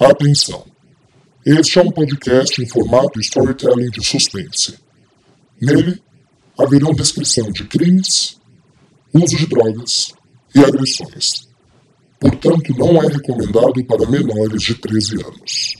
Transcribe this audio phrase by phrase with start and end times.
[0.00, 0.64] Atenção!
[1.44, 4.78] Este é um podcast em formato storytelling de suspense.
[5.60, 6.02] Nele,
[6.58, 8.40] haverão descrição de crimes,
[9.12, 10.14] uso de drogas
[10.54, 11.46] e agressões.
[12.18, 15.76] Portanto, não é recomendado para menores de 13 anos.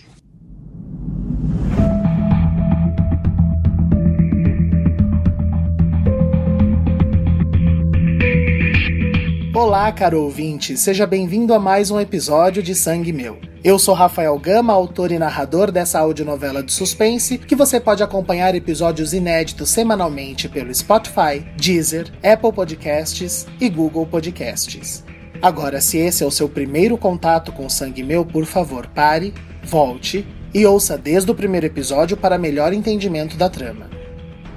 [9.80, 13.38] Olá, caro ouvinte, seja bem-vindo a mais um episódio de Sangue Meu.
[13.64, 18.54] Eu sou Rafael Gama, autor e narrador dessa audionovela de suspense, que você pode acompanhar
[18.54, 25.02] episódios inéditos semanalmente pelo Spotify, Deezer, Apple Podcasts e Google Podcasts.
[25.40, 29.32] Agora, se esse é o seu primeiro contato com Sangue Meu, por favor, pare,
[29.64, 33.99] volte e ouça desde o primeiro episódio para melhor entendimento da trama.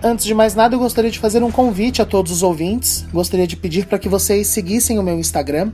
[0.06, 3.06] Antes de mais nada, eu gostaria de fazer um convite a todos os ouvintes.
[3.14, 5.72] Gostaria de pedir para que vocês seguissem o meu Instagram,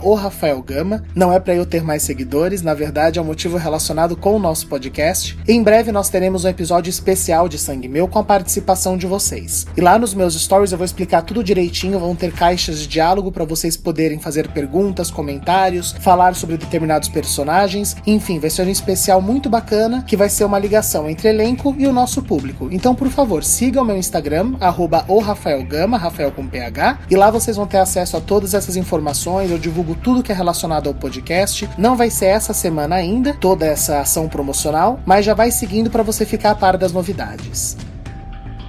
[0.00, 1.02] @o_rafaelgama.
[1.12, 4.38] Não é para eu ter mais seguidores, na verdade é um motivo relacionado com o
[4.38, 5.36] nosso podcast.
[5.48, 9.66] Em breve nós teremos um episódio especial de Sangue Meu com a participação de vocês.
[9.76, 13.32] E lá nos meus stories eu vou explicar tudo direitinho, vão ter caixas de diálogo
[13.32, 17.96] para vocês poderem fazer perguntas, comentários, falar sobre determinados personagens.
[18.06, 21.88] Enfim, vai ser um especial muito bacana que vai ser uma ligação entre elenco e
[21.88, 22.68] o nosso público.
[22.70, 26.98] Então, por favor, se siga o meu Instagram, arroba o Rafael Gama, Rafael com PH,
[27.10, 30.34] e lá vocês vão ter acesso a todas essas informações, eu divulgo tudo que é
[30.34, 31.66] relacionado ao podcast.
[31.78, 36.02] Não vai ser essa semana ainda, toda essa ação promocional, mas já vai seguindo para
[36.02, 37.74] você ficar a par das novidades.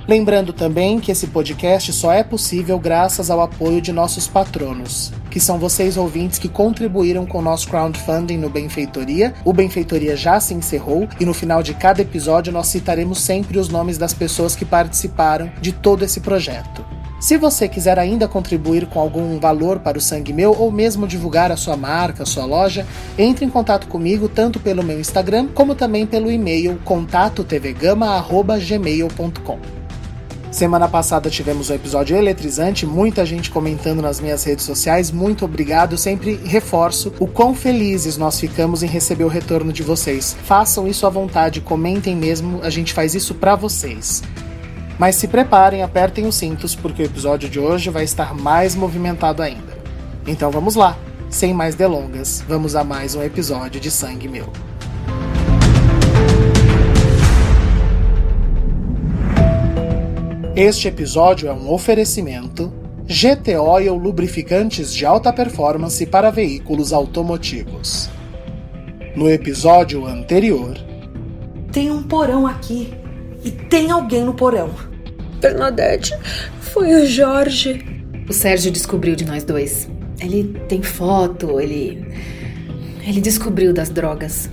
[0.07, 5.39] Lembrando também que esse podcast só é possível graças ao apoio de nossos patronos, que
[5.41, 9.33] são vocês ouvintes que contribuíram com o nosso crowdfunding no Benfeitoria.
[9.43, 13.67] O Benfeitoria já se encerrou e no final de cada episódio nós citaremos sempre os
[13.67, 16.85] nomes das pessoas que participaram de todo esse projeto.
[17.19, 21.51] Se você quiser ainda contribuir com algum valor para o Sangue Meu ou mesmo divulgar
[21.51, 25.75] a sua marca, a sua loja, entre em contato comigo tanto pelo meu Instagram como
[25.75, 29.74] também pelo e-mail contatotvgama@gmail.com.
[30.55, 35.11] Semana passada tivemos um episódio eletrizante, muita gente comentando nas minhas redes sociais.
[35.11, 35.97] Muito obrigado.
[35.97, 40.33] Sempre reforço o quão felizes nós ficamos em receber o retorno de vocês.
[40.45, 44.23] Façam isso à vontade, comentem mesmo, a gente faz isso para vocês.
[44.97, 49.41] Mas se preparem, apertem os cintos, porque o episódio de hoje vai estar mais movimentado
[49.41, 49.77] ainda.
[50.25, 50.97] Então vamos lá,
[51.29, 54.47] sem mais delongas, vamos a mais um episódio de Sangue Meu.
[60.55, 62.71] Este episódio é um oferecimento
[63.05, 68.09] GT Oil Lubrificantes de alta performance para veículos automotivos.
[69.17, 70.77] No episódio anterior,
[71.73, 72.93] tem um porão aqui
[73.43, 74.69] e tem alguém no porão.
[75.41, 76.17] Bernadette,
[76.61, 77.85] foi o Jorge.
[78.29, 79.89] O Sérgio descobriu de nós dois.
[80.21, 82.01] Ele tem foto, ele.
[83.05, 84.49] Ele descobriu das drogas.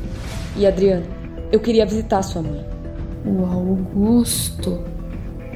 [0.57, 1.07] E Adriano,
[1.53, 2.67] eu queria visitar sua mãe.
[3.25, 4.83] O Augusto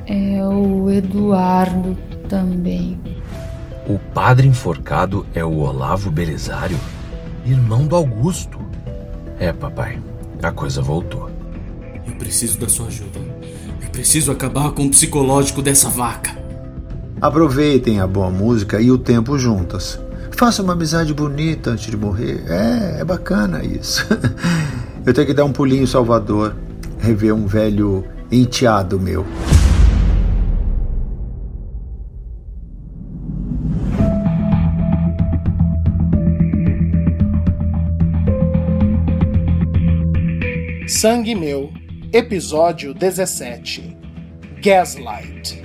[0.06, 1.96] é o Eduardo
[2.28, 2.98] também.
[3.88, 6.78] O padre enforcado é o Olavo Belisário,
[7.44, 8.58] irmão do Augusto.
[9.38, 9.98] É, papai,
[10.42, 11.30] a coisa voltou.
[12.06, 13.18] Eu preciso da sua ajuda.
[13.82, 16.36] Eu preciso acabar com o psicológico dessa vaca.
[17.20, 19.98] Aproveitem a boa música e o tempo juntas.
[20.36, 22.44] Faça uma amizade bonita antes de morrer.
[22.46, 24.06] É, é bacana isso.
[25.04, 26.56] Eu tenho que dar um pulinho em Salvador,
[26.98, 29.24] rever um velho enteado meu.
[40.98, 41.70] Sangue Meu,
[42.10, 43.98] episódio 17
[44.64, 45.60] Gaslight.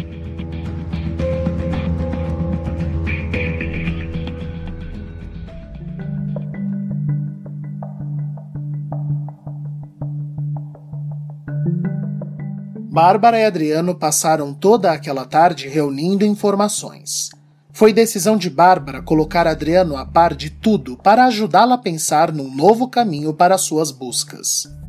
[12.92, 17.30] Bárbara e Adriano passaram toda aquela tarde reunindo informações.
[17.72, 22.54] Foi decisão de Bárbara colocar Adriano a par de tudo para ajudá-la a pensar num
[22.54, 24.81] novo caminho para suas buscas.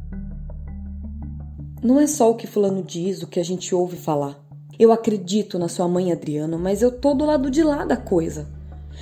[1.82, 4.38] Não é só o que fulano diz, o que a gente ouve falar.
[4.78, 8.48] Eu acredito na sua mãe, Adriano, mas eu tô do lado de lá da coisa.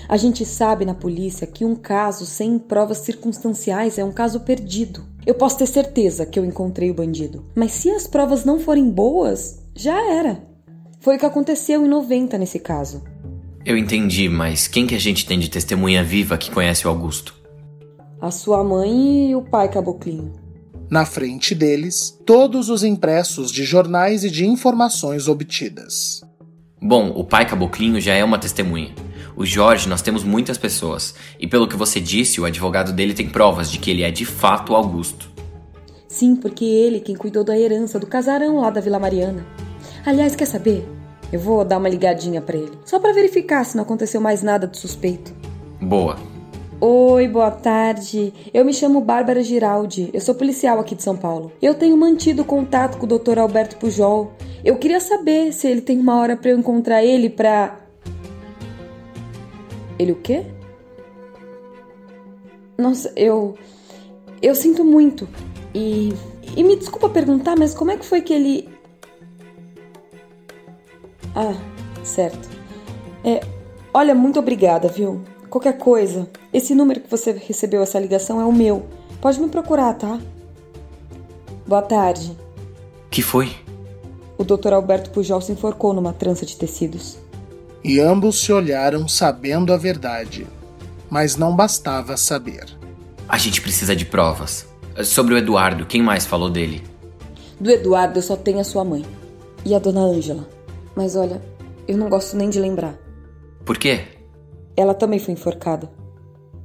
[0.09, 5.05] A gente sabe na polícia que um caso sem provas circunstanciais é um caso perdido.
[5.27, 8.91] Eu posso ter certeza que eu encontrei o bandido, mas se as provas não forem
[8.91, 10.43] boas, já era.
[11.01, 13.03] Foi o que aconteceu em 90 nesse caso.
[13.63, 17.35] Eu entendi, mas quem que a gente tem de testemunha viva que conhece o Augusto?
[18.19, 20.33] A sua mãe e o pai Caboclinho.
[20.91, 26.21] Na frente deles, todos os impressos de jornais e de informações obtidas.
[26.83, 28.93] Bom, o pai Caboclinho já é uma testemunha.
[29.37, 31.15] O Jorge, nós temos muitas pessoas.
[31.39, 34.25] E pelo que você disse, o advogado dele tem provas de que ele é de
[34.25, 35.31] fato Augusto.
[36.09, 39.47] Sim, porque ele quem cuidou da herança do casarão lá da Vila Mariana.
[40.05, 40.85] Aliás, quer saber?
[41.33, 44.67] Eu vou dar uma ligadinha para ele, só para verificar se não aconteceu mais nada
[44.67, 45.33] de suspeito.
[45.81, 46.17] Boa.
[46.83, 48.33] Oi, boa tarde.
[48.55, 50.09] Eu me chamo Bárbara Giraldi.
[50.15, 51.53] Eu sou policial aqui de São Paulo.
[51.61, 53.39] Eu tenho mantido contato com o Dr.
[53.39, 54.33] Alberto Pujol.
[54.65, 57.79] Eu queria saber se ele tem uma hora para eu encontrar ele pra.
[59.99, 60.47] Ele o quê?
[62.79, 63.59] Nossa, eu.
[64.41, 65.29] Eu sinto muito.
[65.75, 66.15] E.
[66.57, 68.71] E me desculpa perguntar, mas como é que foi que ele.
[71.37, 71.55] Ah,
[72.03, 72.49] certo.
[73.23, 73.41] É.
[73.93, 75.21] Olha, muito obrigada, viu?
[75.51, 78.87] Qualquer coisa, esse número que você recebeu essa ligação é o meu.
[79.21, 80.21] Pode me procurar, tá?
[81.67, 82.39] Boa tarde.
[83.11, 83.51] Que foi?
[84.39, 84.73] O Dr.
[84.73, 87.19] Alberto Pujol se enforcou numa trança de tecidos.
[87.83, 90.47] E ambos se olharam sabendo a verdade.
[91.11, 92.67] Mas não bastava saber.
[93.29, 94.69] A gente precisa de provas.
[95.03, 96.85] Sobre o Eduardo, quem mais falou dele?
[97.59, 99.05] Do Eduardo eu só tenho a sua mãe.
[99.65, 100.49] E a dona Ângela.
[100.95, 101.43] Mas olha,
[101.89, 102.95] eu não gosto nem de lembrar.
[103.65, 104.20] Por quê?
[104.77, 105.91] Ela também foi enforcada.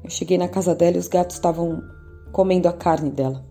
[0.04, 1.84] Eu cheguei na casa dela e os gatos estavam
[2.32, 3.46] comendo a carne dela.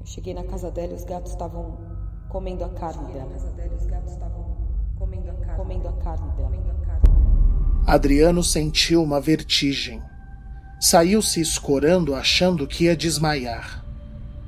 [0.00, 1.78] Eu cheguei na casa dela e os gatos estavam
[2.28, 3.30] comendo a carne dela.
[5.56, 6.52] Comendo a carne dela.
[7.86, 10.02] Adriano sentiu uma vertigem.
[10.80, 13.84] Saiu se escorando, achando que ia desmaiar.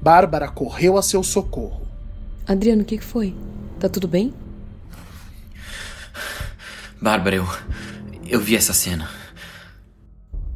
[0.02, 1.86] Bárbara correu a seu socorro.
[2.46, 3.34] Adriano, o que foi?
[3.78, 4.34] Tá tudo bem?
[7.00, 7.44] Bárbara, eu.
[8.26, 9.08] Eu vi essa cena.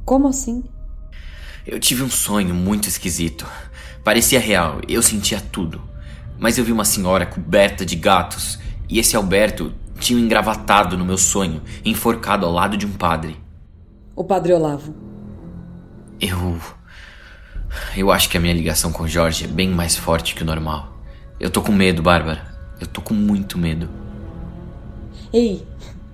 [0.05, 0.65] Como assim?
[1.67, 3.47] Eu tive um sonho muito esquisito.
[4.03, 5.83] Parecia real, eu sentia tudo.
[6.39, 11.05] Mas eu vi uma senhora coberta de gatos e esse Alberto tinha um engravatado no
[11.05, 13.37] meu sonho, enforcado ao lado de um padre.
[14.17, 14.95] O padre Olavo.
[16.21, 16.59] Eu.
[17.95, 20.97] Eu acho que a minha ligação com Jorge é bem mais forte que o normal.
[21.39, 22.47] Eu tô com medo, Bárbara.
[22.81, 23.91] Eu tô com muito medo.
[25.33, 25.67] Ei,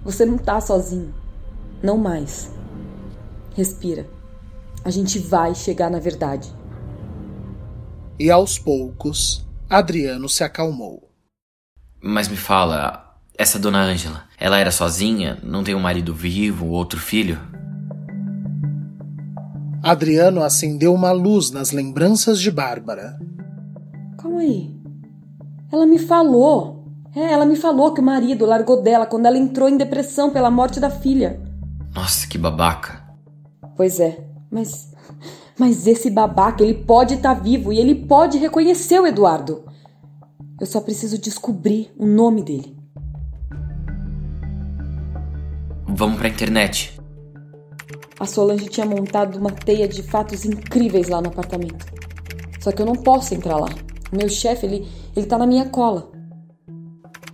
[0.03, 1.15] você não tá sozinho.
[1.85, 2.51] Não mais.
[3.55, 4.09] Respira.
[4.83, 6.51] A gente vai chegar na verdade.
[8.19, 11.11] E aos poucos, Adriano se acalmou.
[12.03, 15.39] Mas me fala, essa dona Ângela, ela era sozinha?
[15.43, 17.39] Não tem um marido vivo, outro filho?
[19.83, 23.19] Adriano acendeu uma luz nas lembranças de Bárbara.
[24.17, 24.75] Calma aí.
[25.71, 26.89] Ela me falou.
[27.15, 30.51] É, ela me falou que o marido largou dela quando ela entrou em depressão pela
[30.51, 31.44] morte da filha.
[31.95, 33.03] Nossa, que babaca.
[33.77, 34.93] Pois é, mas.
[35.57, 39.65] Mas esse babaca, ele pode estar tá vivo e ele pode reconhecer o Eduardo.
[40.61, 42.77] Eu só preciso descobrir o nome dele.
[45.87, 47.01] Vamos pra internet.
[48.19, 51.87] A Solange tinha montado uma teia de fatos incríveis lá no apartamento.
[52.61, 53.69] Só que eu não posso entrar lá.
[54.13, 56.11] O meu chefe, ele, ele tá na minha cola.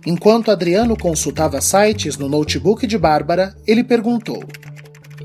[0.05, 4.43] Enquanto Adriano consultava sites no notebook de Bárbara, ele perguntou: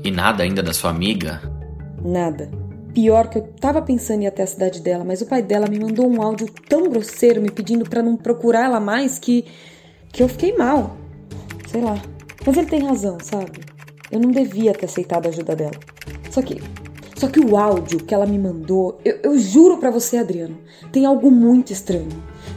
[0.03, 1.41] E nada ainda da sua amiga?
[2.03, 2.51] Nada.
[2.93, 5.67] Pior que eu tava pensando em ir até a cidade dela, mas o pai dela
[5.67, 9.45] me mandou um áudio tão grosseiro me pedindo para não procurar ela mais que
[10.11, 10.95] que eu fiquei mal.
[11.67, 11.99] Sei lá.
[12.45, 13.59] Mas ele tem razão, sabe?
[14.11, 15.75] Eu não devia ter aceitado a ajuda dela.
[16.31, 16.61] Só que
[17.17, 20.55] só que o áudio que ela me mandou, eu, eu juro para você, Adriano,
[20.91, 22.09] tem algo muito estranho.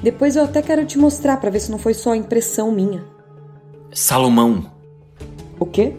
[0.02, 3.04] Depois eu até quero te mostrar para ver se não foi só impressão minha.
[3.92, 4.70] Salomão.
[5.58, 5.94] O quê?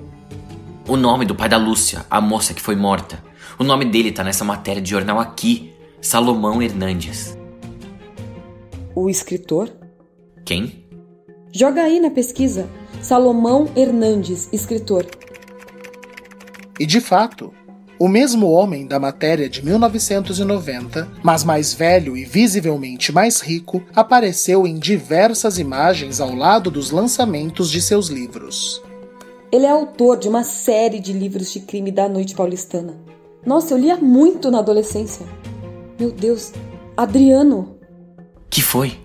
[0.88, 3.24] O nome do pai da Lúcia, a moça que foi morta.
[3.60, 5.72] O nome dele tá nessa matéria de jornal aqui.
[6.02, 7.38] Salomão Hernandes.
[8.96, 9.70] O escritor?
[10.44, 10.84] Quem?
[11.54, 12.68] Joga aí na pesquisa.
[13.02, 15.06] Salomão Hernandes, escritor.
[16.80, 17.54] E de fato,
[18.02, 24.66] o mesmo homem da matéria de 1990, mas mais velho e visivelmente mais rico, apareceu
[24.66, 28.82] em diversas imagens ao lado dos lançamentos de seus livros.
[29.52, 32.96] Ele é autor de uma série de livros de crime da noite paulistana.
[33.46, 35.24] Nossa, eu lia muito na adolescência.
[36.00, 36.54] Meu Deus,
[36.98, 37.78] Adriano.
[38.50, 38.98] Que foi?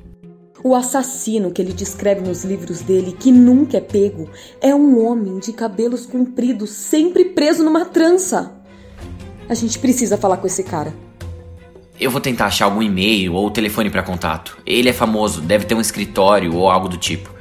[0.64, 4.26] O assassino que ele descreve nos livros dele, que nunca é pego,
[4.58, 8.55] é um homem de cabelos compridos, sempre preso numa trança.
[9.48, 10.92] A gente precisa falar com esse cara.
[11.98, 14.58] Eu vou tentar achar algum e-mail ou telefone para contato.
[14.66, 17.34] Ele é famoso, deve ter um escritório ou algo do tipo.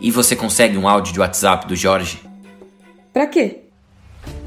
[0.00, 2.20] E você consegue um áudio de WhatsApp do Jorge?
[3.12, 3.60] Pra quê?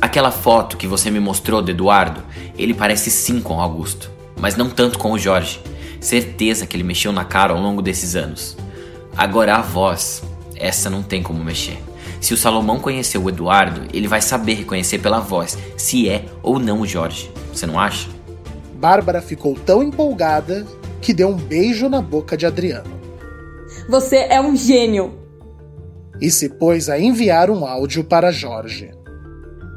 [0.02, 2.24] Aquela foto que você me mostrou do Eduardo,
[2.58, 5.60] ele parece sim com o Augusto, mas não tanto com o Jorge.
[6.00, 8.56] Certeza que ele mexeu na cara ao longo desses anos.
[9.16, 10.22] Agora a voz,
[10.56, 11.82] essa não tem como mexer.
[12.20, 16.60] Se o Salomão conhecer o Eduardo, ele vai saber reconhecer pela voz se é ou
[16.60, 17.32] não o Jorge.
[17.54, 18.10] Você não acha?
[18.76, 20.66] Bárbara ficou tão empolgada
[21.02, 22.98] que deu um beijo na boca de Adriano.
[23.90, 25.14] Você é um gênio!
[26.20, 28.92] E se pôs a enviar um áudio para Jorge.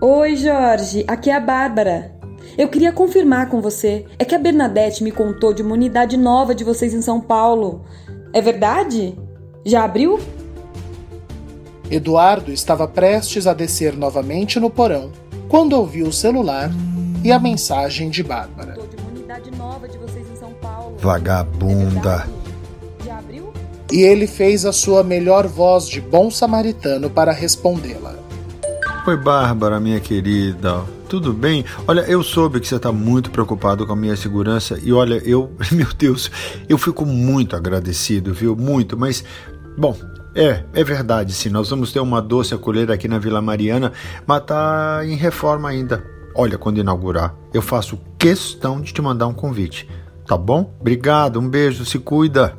[0.01, 2.19] Oi, Jorge, aqui é a Bárbara.
[2.57, 4.07] Eu queria confirmar com você.
[4.19, 7.85] É que a Bernadette me contou de uma unidade nova de vocês em São Paulo.
[8.33, 9.19] É verdade?
[9.65, 10.19] Já abriu?
[11.91, 15.11] Eduardo estava prestes a descer novamente no porão
[15.49, 16.71] quando ouviu o celular
[17.25, 18.79] e a mensagem de Bárbara.
[20.99, 22.29] Vagabunda.
[23.91, 28.15] E ele fez a sua melhor voz de bom samaritano para respondê-la.
[29.05, 30.85] Oi, Bárbara, minha querida.
[31.09, 31.65] Tudo bem?
[31.89, 35.51] Olha, eu soube que você está muito preocupado com a minha segurança e olha, eu,
[35.73, 36.31] meu Deus,
[36.69, 38.55] eu fico muito agradecido, viu?
[38.55, 39.25] Muito, mas,
[39.77, 39.97] bom,
[40.35, 41.49] é, é verdade, sim.
[41.49, 43.93] Nós vamos ter uma doce acolher aqui na Vila Mariana,
[44.27, 46.05] mas tá em reforma ainda.
[46.35, 49.89] Olha, quando inaugurar, eu faço questão de te mandar um convite.
[50.27, 50.73] Tá bom?
[50.81, 52.57] Obrigado, um beijo, se cuida.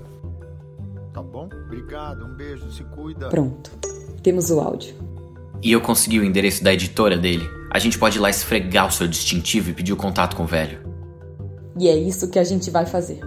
[1.14, 1.50] Tá bom?
[1.66, 3.30] Obrigado, um beijo, se cuida.
[3.30, 3.72] Pronto,
[4.22, 4.94] temos o áudio.
[5.64, 7.48] E eu consegui o endereço da editora dele.
[7.72, 10.48] A gente pode ir lá esfregar o seu distintivo e pedir o contato com o
[10.48, 10.80] velho.
[11.80, 13.22] E é isso que a gente vai fazer.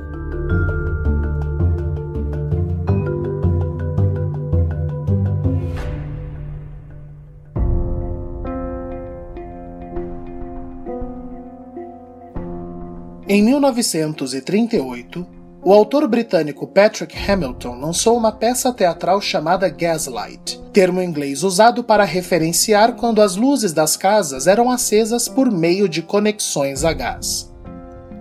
[13.35, 15.27] Em 1938,
[15.61, 22.05] o autor britânico Patrick Hamilton lançou uma peça teatral chamada Gaslight, termo inglês usado para
[22.05, 27.53] referenciar quando as luzes das casas eram acesas por meio de conexões a gás.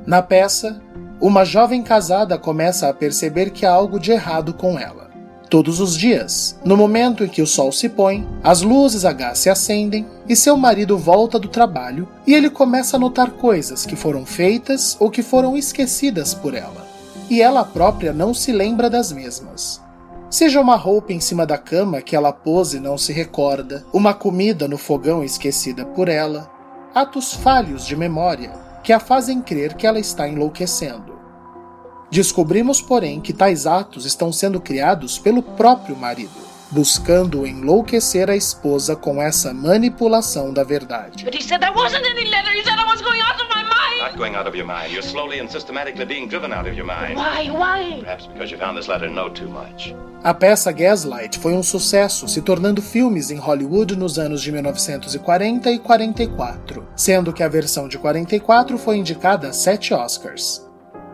[0.04, 0.82] Na peça,
[1.22, 5.12] uma jovem casada começa a perceber que há algo de errado com ela.
[5.54, 9.52] Todos os dias, no momento em que o sol se põe, as luzes gás se
[9.52, 14.26] acendem e seu marido volta do trabalho e ele começa a notar coisas que foram
[14.26, 16.88] feitas ou que foram esquecidas por ela.
[17.30, 19.80] E ela própria não se lembra das mesmas.
[20.28, 24.12] Seja uma roupa em cima da cama que ela pôs e não se recorda, uma
[24.12, 26.52] comida no fogão esquecida por ela,
[26.96, 28.52] atos falhos de memória
[28.84, 31.13] que a fazem crer que ela está enlouquecendo.
[32.14, 36.30] Descobrimos, porém, que tais atos estão sendo criados pelo próprio marido,
[36.70, 41.26] buscando enlouquecer a esposa com essa manipulação da verdade.
[41.26, 42.52] But he said there wasn't any letter.
[42.56, 44.00] He said I was going out of my mind.
[44.00, 44.92] Not going out of your mind.
[44.94, 47.16] You're slowly and systematically being driven out of your mind.
[47.16, 47.50] Why?
[47.50, 48.02] Why?
[48.02, 49.96] Perhaps because you found this letter no too much.
[50.24, 55.72] A peça Gaslight foi um sucesso, se tornando filmes em Hollywood nos anos de 1940
[55.72, 60.62] e 44, sendo que a versão de 44 foi indicada a sete Oscars.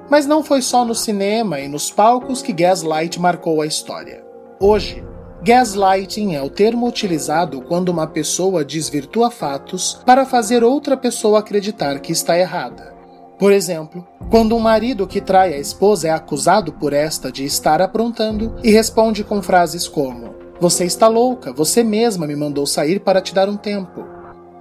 [0.09, 4.23] Mas não foi só no cinema e nos palcos que Gaslight marcou a história.
[4.59, 5.03] Hoje,
[5.43, 11.99] gaslighting é o termo utilizado quando uma pessoa desvirtua fatos para fazer outra pessoa acreditar
[11.99, 12.93] que está errada.
[13.37, 17.81] Por exemplo, quando um marido que trai a esposa é acusado por esta de estar
[17.81, 23.21] aprontando e responde com frases como: Você está louca, você mesma me mandou sair para
[23.21, 24.05] te dar um tempo.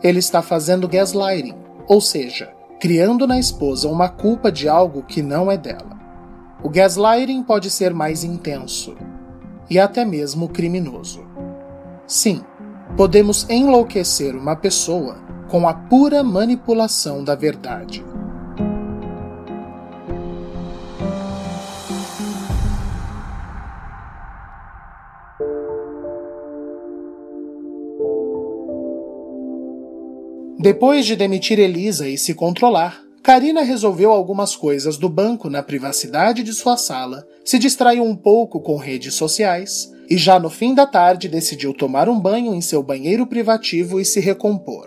[0.00, 1.56] Ele está fazendo gaslighting,
[1.88, 5.98] ou seja, criando na esposa uma culpa de algo que não é dela.
[6.62, 8.96] O gaslighting pode ser mais intenso
[9.68, 11.24] e até mesmo criminoso.
[12.06, 12.42] Sim,
[12.96, 15.16] podemos enlouquecer uma pessoa
[15.48, 18.04] com a pura manipulação da verdade.
[30.58, 36.42] Depois de demitir Elisa e se controlar, Karina resolveu algumas coisas do banco na privacidade
[36.42, 40.86] de sua sala, se distraiu um pouco com redes sociais e já no fim da
[40.86, 44.86] tarde decidiu tomar um banho em seu banheiro privativo e se recompor.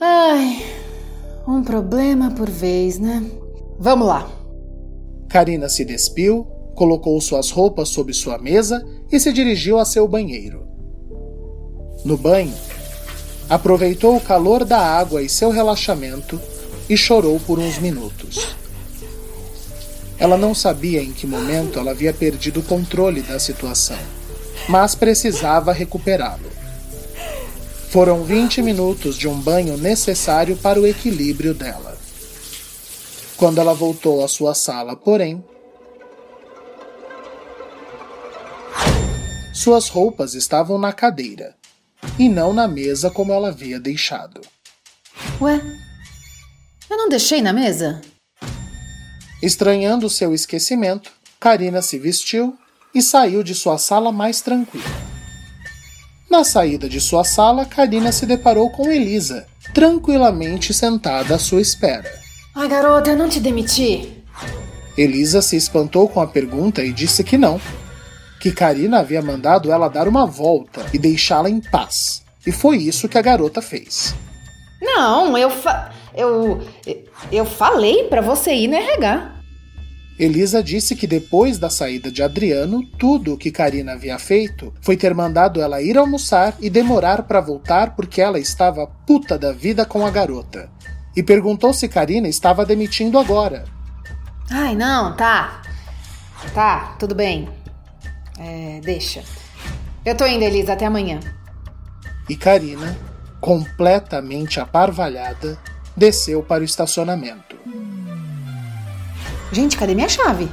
[0.00, 0.58] Ai,
[1.46, 3.24] um problema por vez, né?
[3.78, 4.30] Vamos lá.
[5.28, 6.44] Karina se despiu,
[6.74, 10.68] colocou suas roupas sob sua mesa e se dirigiu a seu banheiro.
[12.04, 12.54] No banho,
[13.48, 16.40] aproveitou o calor da água e seu relaxamento
[16.88, 18.56] e chorou por uns minutos.
[20.18, 23.98] Ela não sabia em que momento ela havia perdido o controle da situação,
[24.68, 26.50] mas precisava recuperá-lo.
[27.90, 31.96] Foram 20 minutos de um banho necessário para o equilíbrio dela.
[33.36, 35.42] Quando ela voltou à sua sala, porém,
[39.54, 41.57] suas roupas estavam na cadeira
[42.18, 44.40] e não na mesa como ela havia deixado.
[45.40, 45.60] Ué,
[46.88, 48.00] eu não deixei na mesa?
[49.42, 51.10] Estranhando seu esquecimento,
[51.40, 52.56] Karina se vestiu
[52.94, 55.08] e saiu de sua sala mais tranquila.
[56.30, 62.12] Na saída de sua sala, Karina se deparou com Elisa, tranquilamente sentada à sua espera.
[62.54, 64.24] Ai, garota, eu não te demiti.
[64.96, 67.60] Elisa se espantou com a pergunta e disse que não,
[68.40, 72.22] que Karina havia mandado ela dar uma volta e deixá-la em paz.
[72.46, 74.14] E foi isso que a garota fez.
[74.80, 76.62] Não, eu fa eu
[77.30, 79.34] eu falei para você ir no RH.
[80.18, 84.96] Elisa disse que depois da saída de Adriano, tudo o que Karina havia feito foi
[84.96, 89.84] ter mandado ela ir almoçar e demorar para voltar porque ela estava puta da vida
[89.84, 90.68] com a garota.
[91.14, 93.64] E perguntou se Karina estava demitindo agora.
[94.50, 95.62] Ai, não, tá.
[96.52, 97.48] Tá, tudo bem.
[98.38, 99.24] É, deixa.
[100.04, 101.20] Eu tô indo, Elisa, até amanhã.
[102.28, 102.96] E Karina,
[103.40, 105.58] completamente aparvalhada,
[105.96, 107.56] desceu para o estacionamento.
[109.50, 110.48] Gente, cadê minha chave?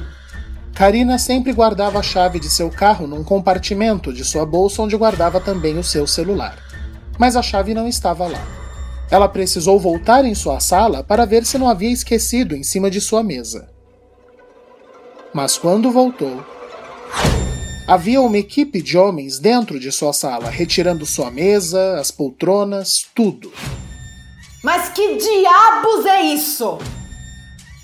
[0.74, 5.40] Karina sempre guardava a chave de seu carro num compartimento de sua bolsa onde guardava
[5.40, 6.58] também o seu celular.
[7.18, 8.44] Mas a chave não estava lá.
[9.10, 13.00] Ela precisou voltar em sua sala para ver se não havia esquecido em cima de
[13.00, 13.70] sua mesa.
[15.32, 16.44] Mas quando voltou,
[17.86, 23.52] havia uma equipe de homens dentro de sua sala, retirando sua mesa, as poltronas, tudo.
[24.62, 26.78] Mas que diabos é isso?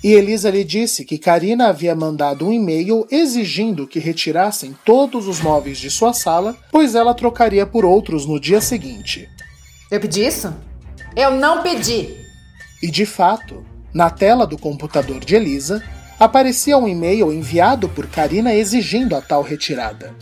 [0.03, 5.39] E Elisa lhe disse que Karina havia mandado um e-mail exigindo que retirassem todos os
[5.39, 9.29] móveis de sua sala, pois ela trocaria por outros no dia seguinte.
[9.89, 10.53] Eu pedi isso?
[11.15, 12.09] Eu não pedi!
[12.81, 15.81] E de fato, na tela do computador de Elisa,
[16.19, 20.15] aparecia um e-mail enviado por Karina exigindo a tal retirada.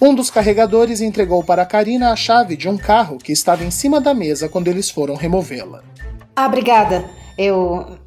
[0.00, 4.00] Um dos carregadores entregou para Karina a chave de um carro que estava em cima
[4.00, 5.84] da mesa quando eles foram removê-la.
[6.34, 7.08] Ah, obrigada.
[7.38, 7.98] Eu.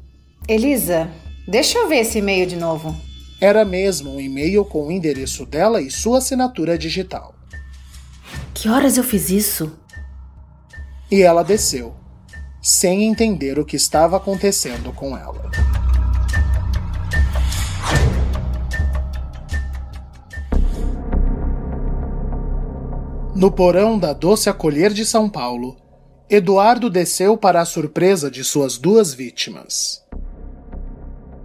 [0.46, 1.10] Elisa,
[1.48, 2.94] deixa eu ver esse e-mail de novo.
[3.40, 7.34] Era mesmo um e-mail com o endereço dela e sua assinatura digital.
[8.52, 9.78] Que horas eu fiz isso?
[11.10, 11.94] E ela desceu,
[12.62, 15.50] sem entender o que estava acontecendo com ela.
[23.36, 25.76] No porão da Doce Acolher de São Paulo,
[26.28, 30.02] Eduardo desceu para a surpresa de suas duas vítimas.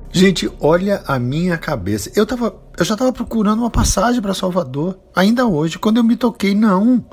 [0.10, 2.10] Gente, olha a minha cabeça.
[2.16, 6.16] Eu, tava, eu já estava procurando uma passagem para Salvador, ainda hoje, quando eu me
[6.16, 7.04] toquei, não.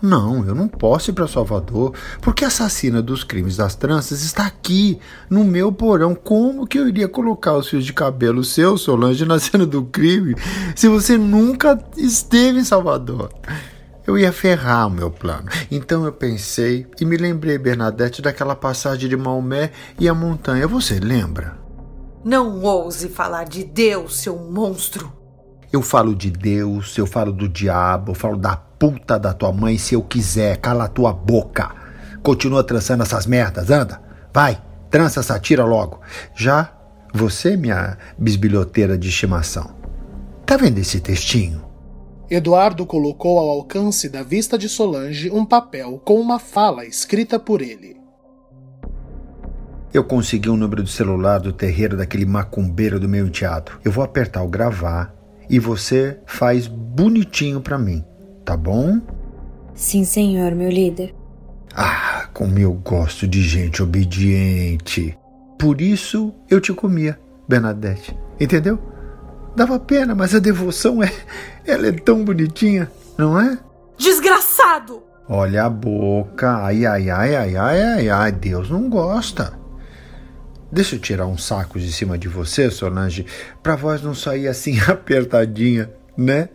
[0.00, 1.92] Não, eu não posso ir para Salvador,
[2.22, 6.14] porque a assassina dos crimes das tranças está aqui, no meu porão.
[6.14, 10.34] Como que eu iria colocar os fios de cabelo seu, Solange, na cena do crime,
[10.74, 13.30] se você nunca esteve em Salvador?
[14.12, 15.48] Eu ia ferrar o meu plano.
[15.70, 20.68] Então eu pensei e me lembrei, Bernadette, daquela passagem de Maomé e a montanha.
[20.68, 21.56] Você lembra?
[22.22, 25.10] Não ouse falar de Deus, seu monstro.
[25.72, 29.78] Eu falo de Deus, eu falo do diabo, eu falo da puta da tua mãe
[29.78, 30.58] se eu quiser.
[30.58, 31.74] Cala a tua boca.
[32.22, 33.98] Continua trançando essas merdas, anda.
[34.30, 36.02] Vai, trança essa tira logo.
[36.36, 36.70] Já
[37.14, 39.74] você, minha bisbilhoteira de estimação.
[40.44, 41.71] Tá vendo esse textinho?
[42.30, 47.60] Eduardo colocou ao alcance da vista de Solange um papel com uma fala escrita por
[47.60, 47.96] ele.
[49.92, 53.78] Eu consegui o um número do celular do terreiro daquele macumbeiro do meu teatro.
[53.84, 55.14] Eu vou apertar o gravar
[55.50, 58.02] e você faz bonitinho para mim,
[58.44, 59.00] tá bom?
[59.74, 61.14] Sim, senhor, meu líder.
[61.74, 65.16] Ah, como eu gosto de gente obediente.
[65.58, 68.16] Por isso eu te comia, Bernadette.
[68.40, 68.78] Entendeu?
[69.54, 71.12] Dava pena, mas a devoção é.
[71.66, 73.58] Ela é tão bonitinha, não é?
[73.98, 75.02] Desgraçado!
[75.28, 76.50] Olha a boca.
[76.64, 78.32] Ai, ai, ai, ai, ai, ai, ai.
[78.32, 79.52] Deus não gosta.
[80.70, 83.26] Deixa eu tirar uns sacos de cima de você, Solange,
[83.62, 86.48] pra voz não sair assim apertadinha, né?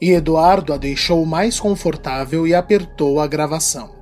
[0.00, 3.94] E Eduardo a deixou mais confortável e apertou a gravação.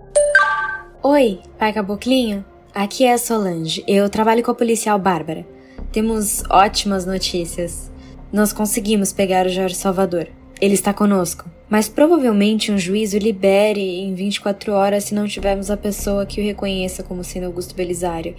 [1.03, 2.45] Oi, pai Caboclinho.
[2.75, 3.85] Aqui é a Solange.
[3.87, 5.47] Eu trabalho com a policial Bárbara.
[5.93, 7.92] Temos ótimas notícias.
[8.33, 10.27] Nós conseguimos pegar o Jorge Salvador.
[10.59, 11.45] Ele está conosco.
[11.69, 16.41] Mas provavelmente um juiz o libere em 24 horas se não tivermos a pessoa que
[16.41, 18.35] o reconheça como sendo Augusto Belisário.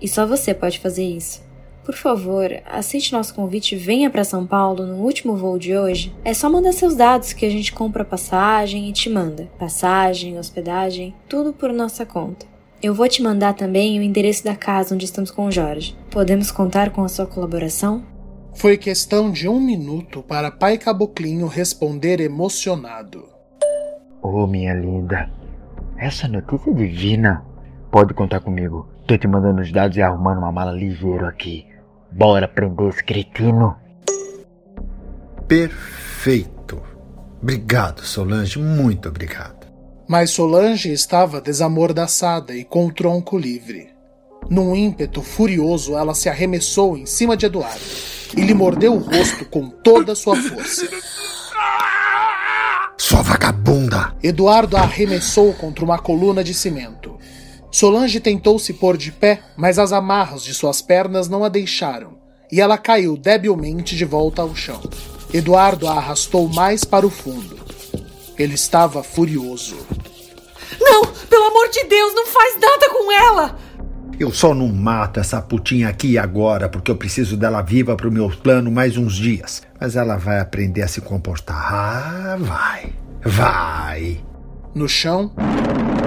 [0.00, 1.44] E só você pode fazer isso.
[1.84, 6.12] Por favor, aceite nosso convite e venha para São Paulo no último voo de hoje.
[6.24, 9.48] É só mandar seus dados que a gente compra passagem e te manda.
[9.56, 12.46] Passagem, hospedagem, tudo por nossa conta.
[12.82, 15.96] Eu vou te mandar também o endereço da casa onde estamos com o Jorge.
[16.10, 18.15] Podemos contar com a sua colaboração?
[18.56, 23.28] Foi questão de um minuto para pai Caboclinho responder emocionado.
[24.22, 25.30] Oh, minha linda,
[25.98, 27.44] essa notícia é divina.
[27.90, 28.88] Pode contar comigo.
[29.06, 31.66] Tô te mandando os dados e arrumando uma mala ligeiro aqui.
[32.10, 33.76] Bora prender esse cretino.
[35.46, 36.82] Perfeito.
[37.42, 39.66] Obrigado, Solange, muito obrigado.
[40.08, 43.95] Mas Solange estava desamordaçada e com o tronco livre.
[44.48, 47.80] Num ímpeto furioso, ela se arremessou em cima de Eduardo
[48.36, 50.88] e lhe mordeu o rosto com toda a sua força.
[52.98, 54.14] Sua vagabunda!
[54.22, 57.16] Eduardo a arremessou contra uma coluna de cimento.
[57.70, 62.18] Solange tentou se pôr de pé, mas as amarras de suas pernas não a deixaram,
[62.50, 64.80] e ela caiu debilmente de volta ao chão.
[65.32, 67.58] Eduardo a arrastou mais para o fundo.
[68.38, 69.76] Ele estava furioso.
[70.80, 71.06] Não!
[71.28, 73.65] Pelo amor de Deus, não faz nada com ela!
[74.18, 78.10] Eu só não mato essa putinha aqui e agora porque eu preciso dela viva pro
[78.10, 79.62] meu plano mais uns dias.
[79.78, 81.54] Mas ela vai aprender a se comportar.
[81.54, 82.92] Ah, vai.
[83.22, 84.24] Vai.
[84.74, 85.30] No chão,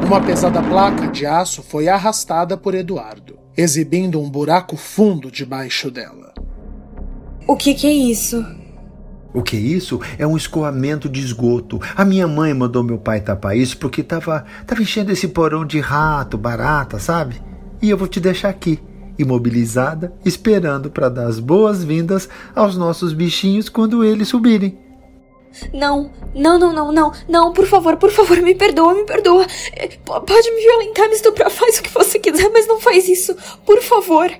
[0.03, 6.33] uma pesada placa de aço foi arrastada por Eduardo, exibindo um buraco fundo debaixo dela.
[7.47, 8.43] O que, que é isso?
[9.31, 10.01] O que é isso?
[10.17, 11.79] É um escoamento de esgoto.
[11.95, 15.79] A minha mãe mandou meu pai tapar isso porque tava, tava enchendo esse porão de
[15.79, 17.48] rato, barata, sabe?
[17.81, 18.79] E eu vou te deixar aqui,
[19.17, 24.77] imobilizada, esperando para dar as boas-vindas aos nossos bichinhos quando eles subirem.
[25.73, 29.45] Não, não, não, não, não, não, por favor, por favor, me perdoa, me perdoa.
[30.05, 33.81] Pode me violentar, me estuprar, faz o que você quiser, mas não faz isso, por
[33.81, 34.31] favor.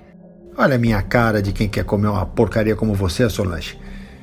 [0.57, 3.79] Olha a minha cara de quem quer comer uma porcaria como você, Solange.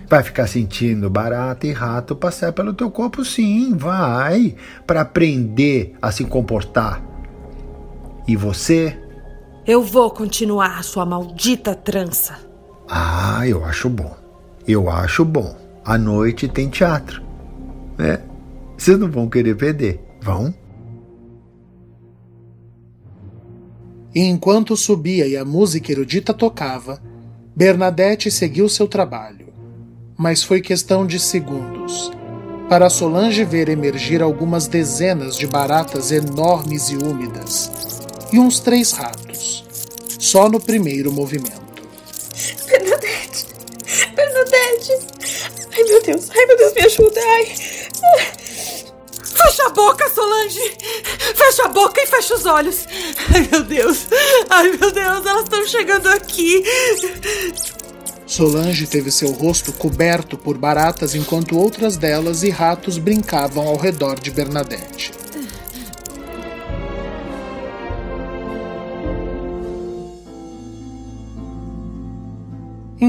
[0.09, 4.55] Vai ficar sentindo barata e rato passar pelo teu corpo, sim, vai,
[4.87, 7.03] para aprender a se comportar.
[8.29, 8.97] E você
[9.67, 12.39] eu vou continuar a sua maldita trança.
[12.89, 14.17] Ah, eu acho bom.
[14.67, 15.57] Eu acho bom.
[15.85, 17.21] À noite tem teatro.
[17.99, 18.21] É.
[18.79, 20.55] Vocês não vão querer perder, vão?
[24.15, 27.03] E enquanto subia e a música erudita tocava,
[27.55, 29.49] Bernadette seguiu seu trabalho.
[30.17, 32.13] Mas foi questão de segundos
[32.69, 37.71] para Solange ver emergir algumas dezenas de baratas enormes e úmidas
[38.33, 39.65] e uns três ratos,
[40.19, 41.61] só no primeiro movimento.
[42.67, 43.47] Bernadette!
[44.15, 44.93] Bernadette!
[45.75, 47.21] Ai meu Deus, ai meu Deus, me ajuda!
[47.21, 47.45] Ai.
[49.23, 50.77] Fecha a boca, Solange!
[51.35, 52.87] Fecha a boca e fecha os olhos!
[53.35, 54.07] Ai meu Deus!
[54.51, 56.65] Ai meu Deus, elas estão chegando aqui!
[58.27, 64.19] Solange teve seu rosto coberto por baratas enquanto outras delas e ratos brincavam ao redor
[64.19, 65.13] de Bernadette.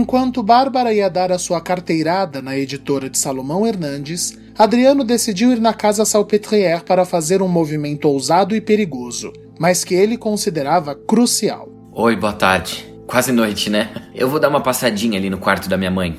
[0.08, 5.60] Enquanto Bárbara ia dar a sua carteirada na editora de Salomão Hernandes, Adriano decidiu ir
[5.60, 11.68] na casa Salpetrière para fazer um movimento ousado e perigoso, mas que ele considerava crucial.
[11.92, 12.88] Oi, boa tarde.
[13.06, 13.90] Quase noite, né?
[14.16, 16.16] Eu vou dar uma passadinha ali no quarto da minha mãe.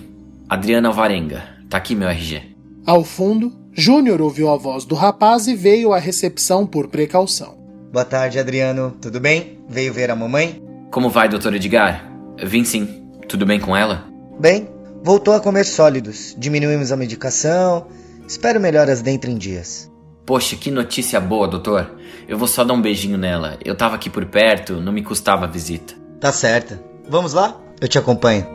[0.51, 1.43] Adriana Alvarenga.
[1.71, 2.43] Tá aqui meu RG.
[2.85, 7.57] Ao fundo, Júnior ouviu a voz do rapaz e veio à recepção por precaução.
[7.91, 8.95] Boa tarde, Adriano.
[9.01, 9.61] Tudo bem?
[9.67, 10.63] Veio ver a mamãe?
[10.91, 12.07] Como vai, doutor Edgar?
[12.45, 13.08] Vim sim.
[13.29, 14.07] Tudo bem com ela?
[14.41, 14.71] Bem,
[15.03, 16.35] voltou a comer sólidos.
[16.39, 17.87] Diminuímos a medicação.
[18.27, 19.91] Espero melhoras dentro em dias.
[20.25, 21.95] Poxa, que notícia boa, doutor.
[22.27, 23.59] Eu vou só dar um beijinho nela.
[23.63, 25.95] Eu tava aqui por perto, não me custava a visita.
[26.19, 26.83] Tá certa.
[27.07, 27.55] Vamos lá?
[27.79, 28.47] Eu te acompanho.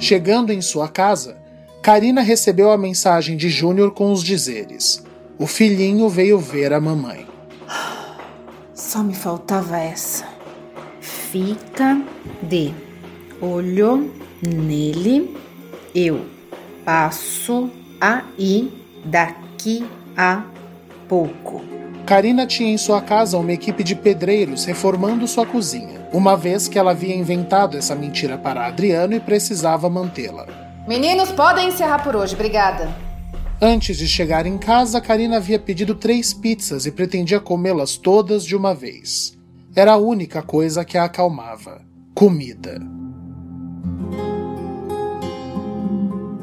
[0.00, 1.36] Chegando em sua casa,
[1.82, 5.04] Karina recebeu a mensagem de Júnior com os dizeres:
[5.38, 7.26] O filhinho veio ver a mamãe.
[8.74, 10.33] Só me faltava essa
[11.34, 12.00] fica
[12.42, 12.72] de
[13.40, 14.08] olho
[14.40, 15.36] nele.
[15.92, 16.24] Eu
[16.84, 17.68] passo
[18.00, 18.72] aí
[19.04, 19.84] daqui
[20.16, 20.44] a
[21.08, 21.60] pouco.
[22.06, 26.78] Karina tinha em sua casa uma equipe de pedreiros reformando sua cozinha, uma vez que
[26.78, 30.46] ela havia inventado essa mentira para Adriano e precisava mantê-la.
[30.86, 32.94] Meninos, podem encerrar por hoje, obrigada.
[33.60, 38.54] Antes de chegar em casa, Karina havia pedido três pizzas e pretendia comê-las todas de
[38.54, 39.34] uma vez.
[39.76, 41.82] Era a única coisa que a acalmava:
[42.14, 42.80] comida.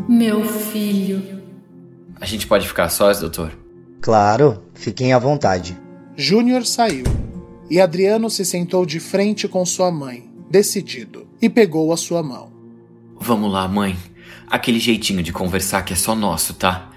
[0.10, 1.41] Meu filho.
[2.20, 3.58] A gente pode ficar sós, doutor?
[4.02, 5.78] Claro, fiquem à vontade.
[6.17, 7.06] Júnior saiu
[7.70, 12.52] e Adriano se sentou de frente com sua mãe, decidido, e pegou a sua mão.
[13.17, 13.98] Vamos lá, mãe.
[14.48, 16.89] Aquele jeitinho de conversar que é só nosso, tá?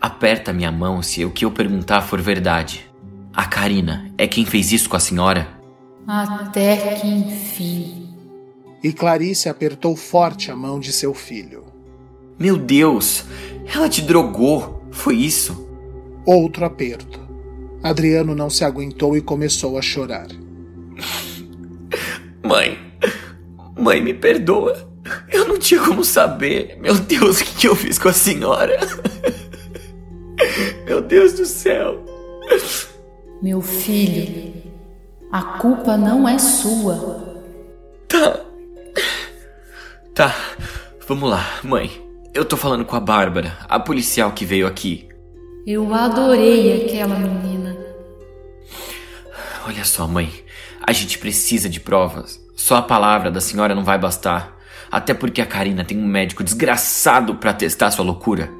[0.00, 2.90] Aperta minha mão se o que eu perguntar for verdade.
[3.34, 5.61] A Karina é quem fez isso com a senhora?
[6.06, 8.08] Até que enfim.
[8.82, 11.64] E Clarice apertou forte a mão de seu filho.
[12.38, 13.24] Meu Deus!
[13.72, 14.82] Ela te drogou!
[14.90, 15.68] Foi isso?
[16.26, 17.20] Outro aperto.
[17.82, 20.26] Adriano não se aguentou e começou a chorar.
[22.44, 22.76] Mãe,
[23.78, 24.90] mãe, me perdoa.
[25.30, 26.76] Eu não tinha como saber.
[26.80, 28.78] Meu Deus, o que eu fiz com a senhora?
[30.84, 32.04] Meu Deus do céu.
[33.40, 34.51] Meu filho,
[35.32, 37.40] a culpa não é sua.
[38.06, 38.40] Tá.
[40.14, 40.36] Tá.
[41.08, 41.90] Vamos lá, mãe.
[42.34, 45.08] Eu tô falando com a Bárbara, a policial que veio aqui.
[45.66, 47.74] Eu adorei aquela menina.
[49.66, 50.30] Olha só, mãe.
[50.86, 52.38] A gente precisa de provas.
[52.54, 54.58] Só a palavra da senhora não vai bastar.
[54.90, 58.50] Até porque a Karina tem um médico desgraçado para testar sua loucura.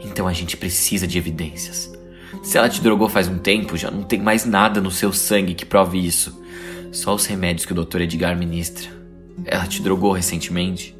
[0.00, 1.89] Então a gente precisa de evidências.
[2.42, 5.54] Se ela te drogou faz um tempo, já não tem mais nada no seu sangue
[5.54, 6.40] que prove isso.
[6.92, 8.02] Só os remédios que o Dr.
[8.02, 8.88] Edgar ministra.
[9.44, 10.96] Ela te drogou recentemente?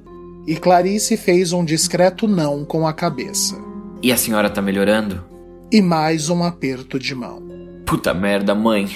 [0.46, 3.56] E Clarice fez um discreto não com a cabeça.
[4.02, 5.22] E a senhora tá melhorando?
[5.70, 7.42] E mais um aperto de mão.
[7.84, 8.88] Puta merda, mãe.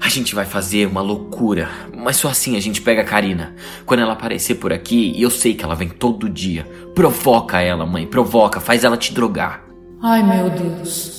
[0.00, 3.54] A gente vai fazer uma loucura, mas só assim a gente pega a Karina.
[3.84, 7.86] Quando ela aparecer por aqui, e eu sei que ela vem todo dia, provoca ela,
[7.86, 9.64] mãe, provoca, faz ela te drogar.
[10.02, 11.15] Ai, meu Deus.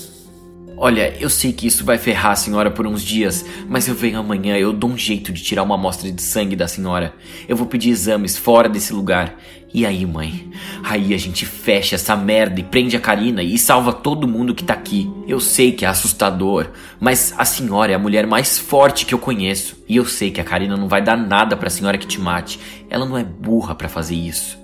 [0.79, 4.19] Olha, eu sei que isso vai ferrar a senhora por uns dias, mas eu venho
[4.19, 7.15] amanhã, eu dou um jeito de tirar uma amostra de sangue da senhora.
[7.49, 9.35] Eu vou pedir exames fora desse lugar.
[9.73, 10.51] E aí, mãe?
[10.83, 14.63] Aí a gente fecha essa merda e prende a Karina e salva todo mundo que
[14.63, 15.11] tá aqui.
[15.27, 19.19] Eu sei que é assustador, mas a senhora é a mulher mais forte que eu
[19.19, 19.83] conheço.
[19.89, 22.59] E eu sei que a Karina não vai dar nada pra senhora que te mate.
[22.87, 24.57] Ela não é burra para fazer isso.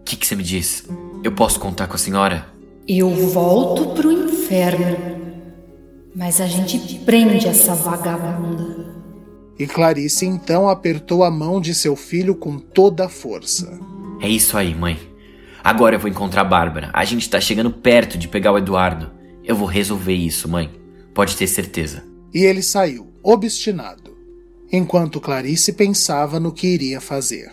[0.00, 0.88] O que, que você me diz?
[1.24, 2.46] Eu posso contar com a senhora?
[2.86, 5.25] Eu volto pro inferno.
[6.16, 8.86] Mas a gente prende essa vagabunda.
[9.58, 13.78] E Clarice então apertou a mão de seu filho com toda a força.
[14.22, 14.98] É isso aí, mãe.
[15.62, 16.90] Agora eu vou encontrar a Bárbara.
[16.94, 19.10] A gente tá chegando perto de pegar o Eduardo.
[19.44, 20.70] Eu vou resolver isso, mãe.
[21.12, 22.02] Pode ter certeza.
[22.32, 24.16] E ele saiu, obstinado,
[24.72, 27.52] enquanto Clarice pensava no que iria fazer.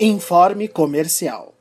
[0.00, 1.54] Informe comercial.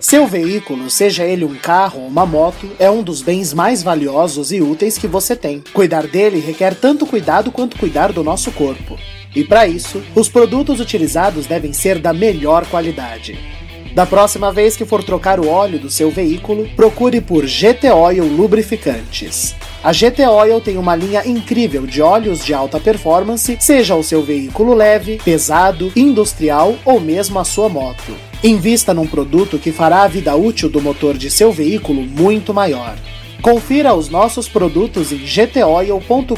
[0.00, 4.52] Seu veículo, seja ele um carro ou uma moto, é um dos bens mais valiosos
[4.52, 5.60] e úteis que você tem.
[5.72, 8.96] Cuidar dele requer tanto cuidado quanto cuidar do nosso corpo.
[9.34, 13.59] E para isso, os produtos utilizados devem ser da melhor qualidade.
[13.94, 18.24] Da próxima vez que for trocar o óleo do seu veículo, procure por GT Oil
[18.24, 19.54] Lubrificantes.
[19.82, 24.22] A GT Oil tem uma linha incrível de óleos de alta performance, seja o seu
[24.22, 28.14] veículo leve, pesado, industrial ou mesmo a sua moto.
[28.44, 32.96] Invista num produto que fará a vida útil do motor de seu veículo muito maior.
[33.42, 36.36] Confira os nossos produtos em gtoil.com.br.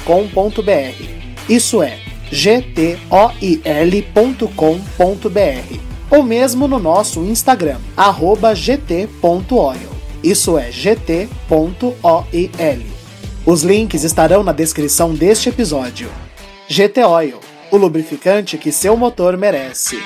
[1.48, 1.98] Isso é
[2.30, 3.22] gtoil.com.br
[6.12, 7.78] ou mesmo no nosso Instagram,
[8.54, 9.90] gt.oil.
[10.22, 11.26] Isso é gt.oil.
[13.46, 16.10] Os links estarão na descrição deste episódio.
[16.68, 20.02] GT Oil, o lubrificante que seu motor merece.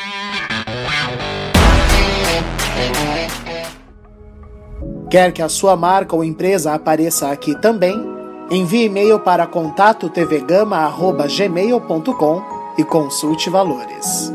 [5.10, 8.00] Quer que a sua marca ou empresa apareça aqui também?
[8.48, 12.42] Envie e-mail para contato tvgama@gmail.com
[12.78, 14.32] e consulte valores.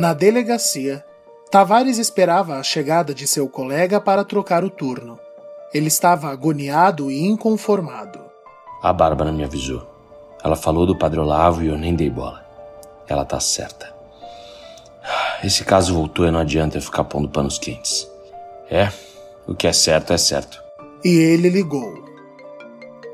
[0.00, 1.04] Na delegacia,
[1.50, 5.18] Tavares esperava a chegada de seu colega para trocar o turno.
[5.74, 8.18] Ele estava agoniado e inconformado.
[8.82, 9.86] A Bárbara me avisou.
[10.42, 12.42] Ela falou do Padre Olavo e eu nem dei bola.
[13.06, 13.94] Ela tá certa.
[15.44, 18.10] Esse caso voltou e não adianta eu ficar pondo panos quentes.
[18.70, 18.90] É,
[19.46, 20.62] o que é certo é certo.
[21.04, 22.02] E ele ligou.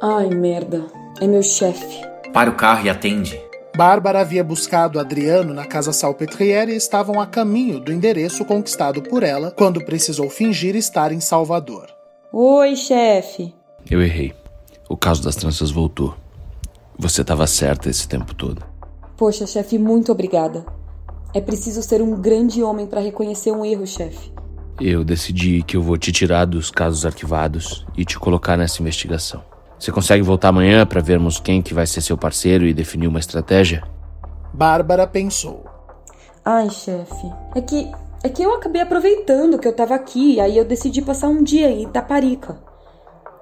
[0.01, 0.87] Ai, merda.
[1.20, 2.01] É meu chefe.
[2.33, 3.44] Para o carro e atende.
[3.76, 9.22] Bárbara havia buscado Adriano na casa Salpetriere e estavam a caminho do endereço conquistado por
[9.22, 11.86] ela quando precisou fingir estar em Salvador.
[12.32, 13.54] Oi, chefe.
[13.90, 14.32] Eu errei.
[14.88, 16.14] O caso das tranças voltou.
[16.98, 18.64] Você estava certa esse tempo todo.
[19.14, 20.64] Poxa, chefe, muito obrigada.
[21.34, 24.32] É preciso ser um grande homem para reconhecer um erro, chefe.
[24.80, 29.44] Eu decidi que eu vou te tirar dos casos arquivados e te colocar nessa investigação.
[29.78, 33.18] Você consegue voltar amanhã para vermos quem que vai ser seu parceiro e definir uma
[33.18, 33.82] estratégia?
[34.52, 35.64] Bárbara pensou.
[36.44, 37.90] Ai, chefe, é que
[38.22, 41.70] é que eu acabei aproveitando que eu tava aqui, aí eu decidi passar um dia
[41.70, 42.58] em Itaparica.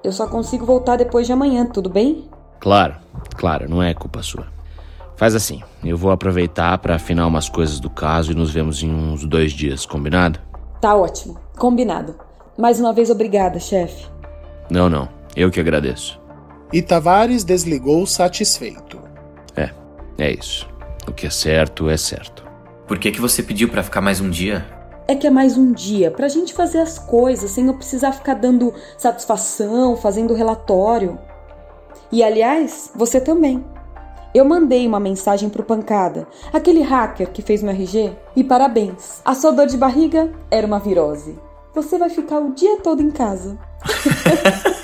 [0.02, 2.28] Eu só consigo voltar depois de amanhã, tudo bem?
[2.60, 2.96] Claro,
[3.36, 4.46] claro, não é culpa sua.
[5.16, 8.92] Faz assim, eu vou aproveitar para afinar umas coisas do caso e nos vemos em
[8.92, 10.40] uns dois dias, combinado?
[10.80, 12.16] Tá ótimo, combinado.
[12.58, 14.06] Mais uma vez obrigada, chefe.
[14.68, 16.23] Não, não, eu que agradeço.
[16.72, 19.00] E Tavares desligou satisfeito.
[19.56, 19.70] É,
[20.18, 20.68] é isso.
[21.06, 22.44] O que é certo é certo.
[22.86, 24.66] Por que, que você pediu para ficar mais um dia?
[25.06, 28.34] É que é mais um dia pra gente fazer as coisas sem eu precisar ficar
[28.34, 31.18] dando satisfação, fazendo relatório.
[32.10, 33.64] E aliás, você também.
[34.34, 39.20] Eu mandei uma mensagem pro Pancada, aquele hacker que fez meu RG, e parabéns.
[39.24, 41.38] A sua dor de barriga era uma virose.
[41.74, 43.58] Você vai ficar o dia todo em casa.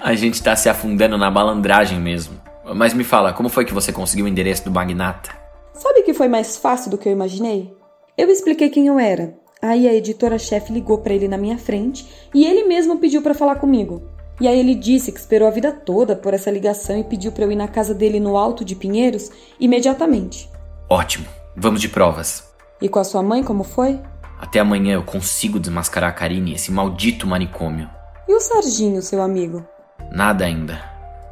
[0.00, 2.40] A gente tá se afundando na malandragem mesmo.
[2.74, 5.30] Mas me fala, como foi que você conseguiu o endereço do magnata?
[5.74, 7.72] Sabe que foi mais fácil do que eu imaginei?
[8.16, 9.34] Eu expliquei quem eu era.
[9.60, 13.56] Aí a editora-chefe ligou para ele na minha frente e ele mesmo pediu para falar
[13.56, 14.02] comigo.
[14.40, 17.44] E aí ele disse que esperou a vida toda por essa ligação e pediu para
[17.44, 20.48] eu ir na casa dele no Alto de Pinheiros imediatamente.
[20.88, 22.44] Ótimo, vamos de provas.
[22.80, 23.98] E com a sua mãe, como foi?
[24.38, 27.88] Até amanhã eu consigo desmascarar a Karine, esse maldito manicômio.
[28.28, 29.64] E o Sarginho, seu amigo?
[30.10, 30.82] Nada ainda.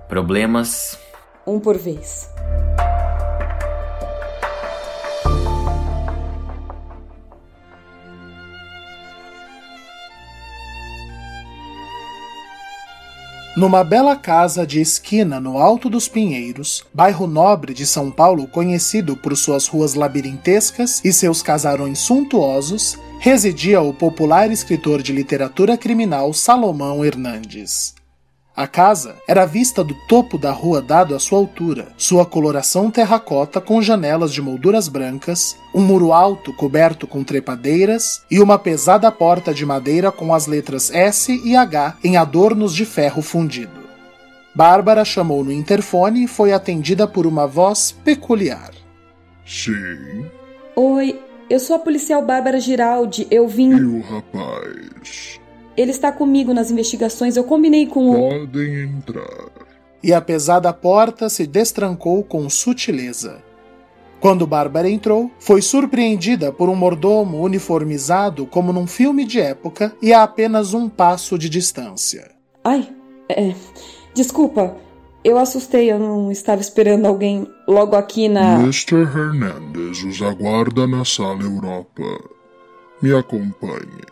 [0.08, 0.96] Problemas.
[1.44, 2.30] Um por vez.
[13.56, 19.16] Numa bela casa de esquina no Alto dos Pinheiros, bairro nobre de São Paulo conhecido
[19.16, 26.34] por suas ruas labirintescas e seus casarões suntuosos, residia o popular escritor de literatura criminal
[26.34, 27.94] Salomão Hernandes.
[28.54, 33.62] A casa era vista do topo da rua dado à sua altura, sua coloração terracota
[33.62, 39.54] com janelas de molduras brancas, um muro alto coberto com trepadeiras e uma pesada porta
[39.54, 43.88] de madeira com as letras S e H em adornos de ferro fundido.
[44.54, 48.72] Bárbara chamou no interfone e foi atendida por uma voz peculiar.
[49.46, 50.26] Sim.
[50.76, 53.26] Oi, eu sou a policial Bárbara Giraldi.
[53.30, 53.70] Eu vim.
[53.70, 55.40] E o rapaz?
[55.76, 57.36] Ele está comigo nas investigações.
[57.36, 58.28] Eu combinei com o.
[58.30, 59.50] Podem entrar.
[60.02, 63.42] E a pesada porta se destrancou com sutileza.
[64.20, 70.12] Quando Bárbara entrou, foi surpreendida por um mordomo uniformizado como num filme de época e
[70.14, 72.30] a apenas um passo de distância.
[72.62, 72.88] Ai,
[73.28, 73.54] é.
[74.14, 74.76] Desculpa,
[75.24, 78.60] eu assustei, eu não estava esperando alguém logo aqui na.
[78.60, 78.96] Mr.
[78.96, 82.02] Hernandez os aguarda na sala Europa.
[83.00, 84.04] Me acompanhem.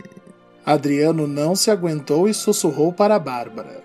[0.64, 3.83] Adriano não se aguentou e sussurrou para Bárbara.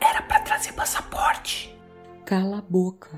[0.00, 1.76] Era para trazer passaporte.
[2.24, 3.08] Cala a boca.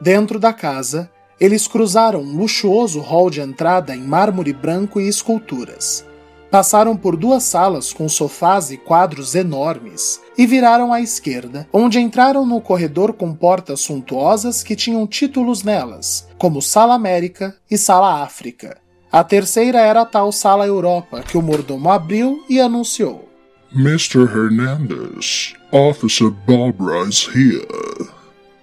[0.00, 6.07] Dentro da casa, eles cruzaram um luxuoso hall de entrada em mármore branco e esculturas.
[6.50, 12.46] Passaram por duas salas com sofás e quadros enormes e viraram à esquerda, onde entraram
[12.46, 18.78] no corredor com portas suntuosas que tinham títulos nelas, como Sala América e Sala África.
[19.12, 23.28] A terceira era a tal Sala Europa, que o mordomo abriu e anunciou:
[23.74, 24.20] Mr.
[24.20, 28.08] Hernandez, Officer Barbara is here.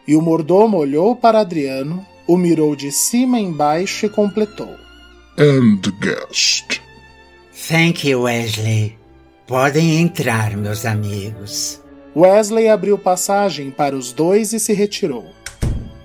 [0.08, 4.76] E o mordomo olhou para Adriano, o mirou de cima embaixo e completou:
[5.38, 6.85] And guest.
[7.56, 8.98] Thank you, Wesley.
[9.48, 11.82] Podem entrar, meus amigos.
[12.14, 15.26] Wesley abriu passagem para os dois e se retirou.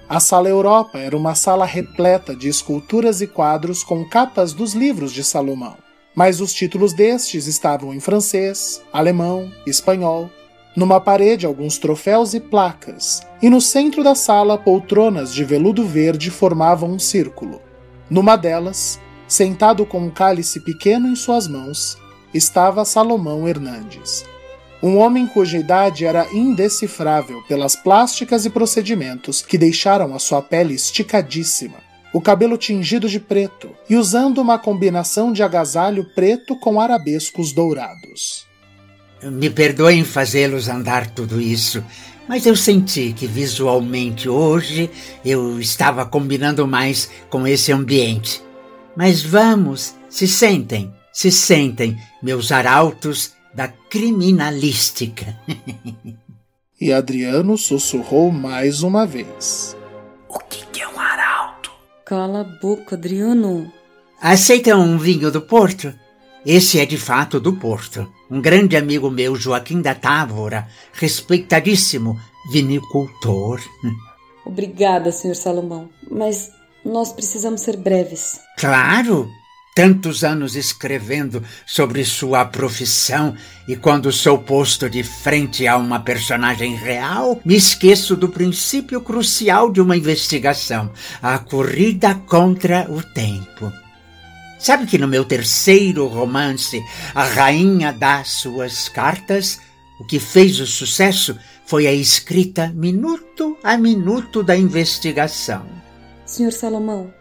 [0.09, 5.13] A Sala Europa era uma sala repleta de esculturas e quadros com capas dos livros
[5.13, 5.77] de Salomão.
[6.15, 10.31] Mas os títulos destes estavam em francês, alemão, espanhol.
[10.77, 16.31] Numa parede, alguns troféus e placas, e no centro da sala, poltronas de veludo verde
[16.31, 17.61] formavam um círculo.
[18.09, 19.01] Numa delas,
[19.31, 21.97] sentado com um cálice pequeno em suas mãos,
[22.35, 24.25] estava Salomão Hernandes.
[24.83, 30.75] Um homem cuja idade era indecifrável pelas plásticas e procedimentos que deixaram a sua pele
[30.75, 31.77] esticadíssima,
[32.13, 38.49] o cabelo tingido de preto e usando uma combinação de agasalho preto com arabescos dourados.
[39.23, 41.85] Me perdoem fazê-los andar tudo isso,
[42.27, 44.91] mas eu senti que visualmente hoje
[45.25, 48.50] eu estava combinando mais com esse ambiente.
[49.03, 55.39] Mas vamos, se sentem, se sentem, meus arautos da criminalística.
[56.79, 59.75] e Adriano sussurrou mais uma vez.
[60.29, 61.73] O que, que é um arauto?
[62.05, 63.73] Cala a boca, Adriano.
[64.21, 65.95] Aceitam um vinho do Porto?
[66.45, 68.07] Esse é de fato do Porto.
[68.31, 72.21] Um grande amigo meu, Joaquim da Távora, respeitadíssimo
[72.53, 73.63] vinicultor.
[74.45, 75.35] Obrigada, Sr.
[75.35, 76.51] Salomão, mas
[76.85, 78.41] nós precisamos ser breves.
[78.59, 79.31] Claro!
[79.75, 83.37] Tantos anos escrevendo sobre sua profissão
[83.69, 89.71] e quando sou posto de frente a uma personagem real, me esqueço do princípio crucial
[89.71, 90.91] de uma investigação:
[91.23, 93.73] a corrida contra o tempo.
[94.59, 99.59] Sabe que no meu terceiro romance, A Rainha dá suas cartas,
[99.99, 105.80] O que fez o sucesso foi a escrita minuto a minuto da investigação.
[106.31, 107.13] Senhor Salomão,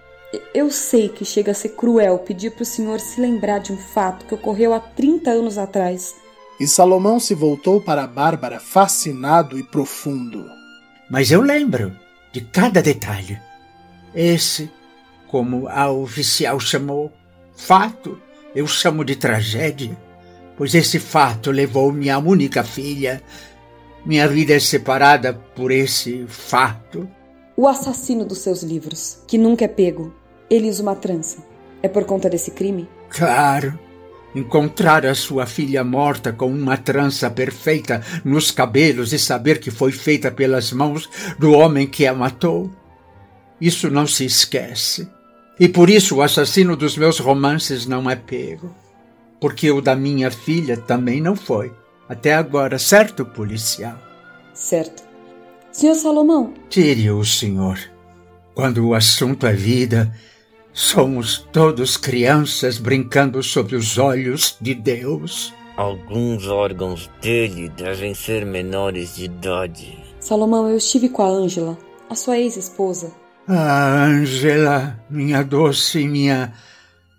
[0.53, 3.78] eu sei que chega a ser cruel pedir para o senhor se lembrar de um
[3.78, 6.14] fato que ocorreu há 30 anos atrás.
[6.60, 10.45] E Salomão se voltou para Bárbara fascinado e profundo.
[11.10, 11.91] Mas eu lembro
[12.32, 13.41] de cada detalhe.
[14.14, 14.70] Esse,
[15.28, 17.12] como a oficial chamou,
[17.57, 18.22] fato,
[18.53, 19.97] eu chamo de tragédia,
[20.55, 23.24] pois esse fato levou minha única filha.
[24.05, 27.10] Minha vida é separada por esse fato.
[27.62, 30.14] O assassino dos seus livros, que nunca é pego,
[30.49, 31.39] ele usa uma trança.
[31.84, 32.88] É por conta desse crime?
[33.10, 33.78] Claro.
[34.34, 39.91] Encontrar a sua filha morta com uma trança perfeita nos cabelos e saber que foi
[39.91, 42.72] feita pelas mãos do homem que a matou.
[43.60, 45.05] Isso não se esquece.
[45.60, 48.74] E por isso o assassino dos meus romances não é pego.
[49.41, 51.74] Porque o da minha filha também não foi.
[52.07, 53.99] Até agora, certo, policial?
[54.53, 55.09] Certo.
[55.72, 56.53] Senhor Salomão.
[56.70, 57.80] Tire-o, senhor.
[58.55, 60.13] Quando o assunto é vida,
[60.74, 65.53] somos todos crianças brincando sob os olhos de Deus.
[65.78, 69.97] Alguns órgãos dele devem ser menores de idade.
[70.20, 71.78] Salomão, eu estive com a Ângela,
[72.09, 73.13] a sua ex-esposa.
[73.47, 76.53] Ah, Ângela, minha doce, minha.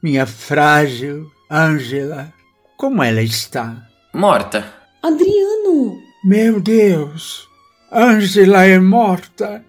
[0.03, 2.33] minha frágil Ângela.
[2.77, 3.89] Como ela está?
[4.13, 4.73] Morta.
[5.03, 5.99] Adriano!
[6.25, 7.49] Meu Deus!
[7.93, 9.65] Ângela é morta.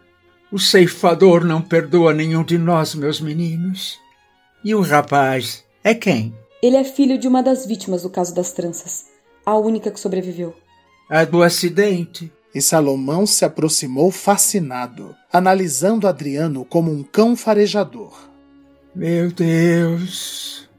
[0.51, 3.99] O ceifador não perdoa nenhum de nós, meus meninos.
[4.63, 6.35] E o rapaz é quem?
[6.61, 9.07] Ele é filho de uma das vítimas do caso das tranças.
[9.43, 10.55] A única que sobreviveu.
[11.09, 12.31] A do acidente.
[12.53, 18.13] E Salomão se aproximou fascinado, analisando Adriano como um cão farejador.
[18.93, 20.69] Meu Deus!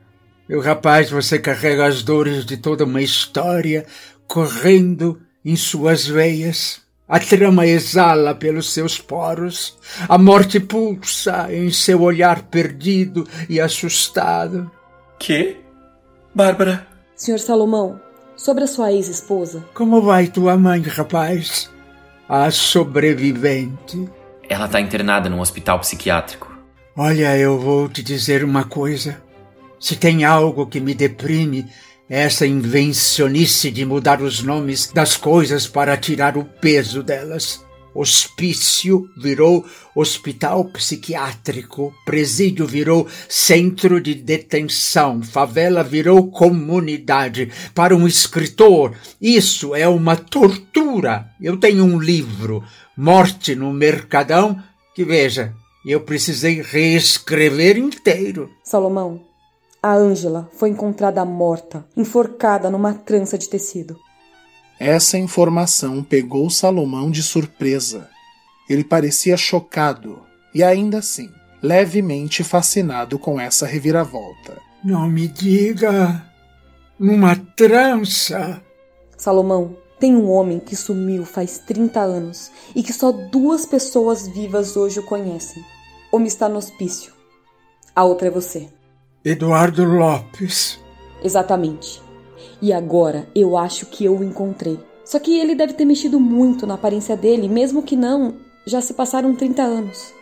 [0.49, 3.85] Meu rapaz, você carrega as dores de toda uma história
[4.29, 6.82] correndo em suas veias.
[7.09, 9.77] A trama exala pelos seus poros.
[10.09, 14.71] A morte pulsa em seu olhar perdido e assustado.
[15.19, 15.57] Que?
[16.35, 16.87] Bárbara?
[17.15, 18.01] Senhor Salomão,
[18.37, 19.65] sobre a sua ex-esposa.
[19.75, 21.71] Como vai tua mãe, rapaz?
[22.29, 24.09] A sobrevivente.
[24.49, 26.51] Ela está internada num hospital psiquiátrico.
[26.97, 29.23] Olha, eu vou te dizer uma coisa.
[29.79, 31.67] Se tem algo que me deprime,
[32.15, 37.65] essa invencionice de mudar os nomes das coisas para tirar o peso delas.
[37.95, 39.65] Hospício virou
[39.97, 47.51] hospital psiquiátrico, presídio virou centro de detenção, favela virou comunidade.
[47.75, 51.31] Para um escritor, isso é uma tortura.
[51.41, 52.63] Eu tenho um livro,
[52.95, 54.63] Morte no Mercadão,
[54.95, 55.55] que veja,
[55.87, 58.51] eu precisei reescrever inteiro.
[58.63, 59.32] Salomão,
[59.83, 63.99] a Ângela foi encontrada morta, enforcada numa trança de tecido.
[64.79, 68.09] Essa informação pegou Salomão de surpresa.
[68.69, 70.21] Ele parecia chocado
[70.55, 71.29] e, ainda assim,
[71.61, 74.61] levemente fascinado com essa reviravolta.
[74.85, 76.25] Não me diga!
[76.99, 78.63] Numa trança!
[79.17, 84.77] Salomão, tem um homem que sumiu faz 30 anos e que só duas pessoas vivas
[84.77, 85.65] hoje o conhecem.
[86.13, 87.13] Uma está no hospício.
[87.95, 88.69] A outra é você.
[89.25, 90.81] Eduardo Lopes.
[91.23, 92.03] Exatamente.
[92.61, 94.81] E agora eu acho que eu o encontrei.
[95.05, 98.35] Só que ele deve ter mexido muito na aparência dele, mesmo que não,
[98.67, 100.13] já se passaram 30 anos.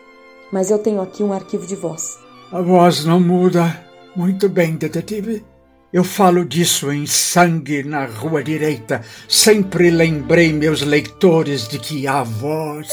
[0.51, 2.19] Mas eu tenho aqui um arquivo de voz.
[2.51, 3.83] A voz não muda.
[4.15, 5.43] Muito bem, detetive.
[5.91, 9.01] Eu falo disso em sangue na rua direita.
[9.27, 12.87] Sempre lembrei meus leitores de que a voz.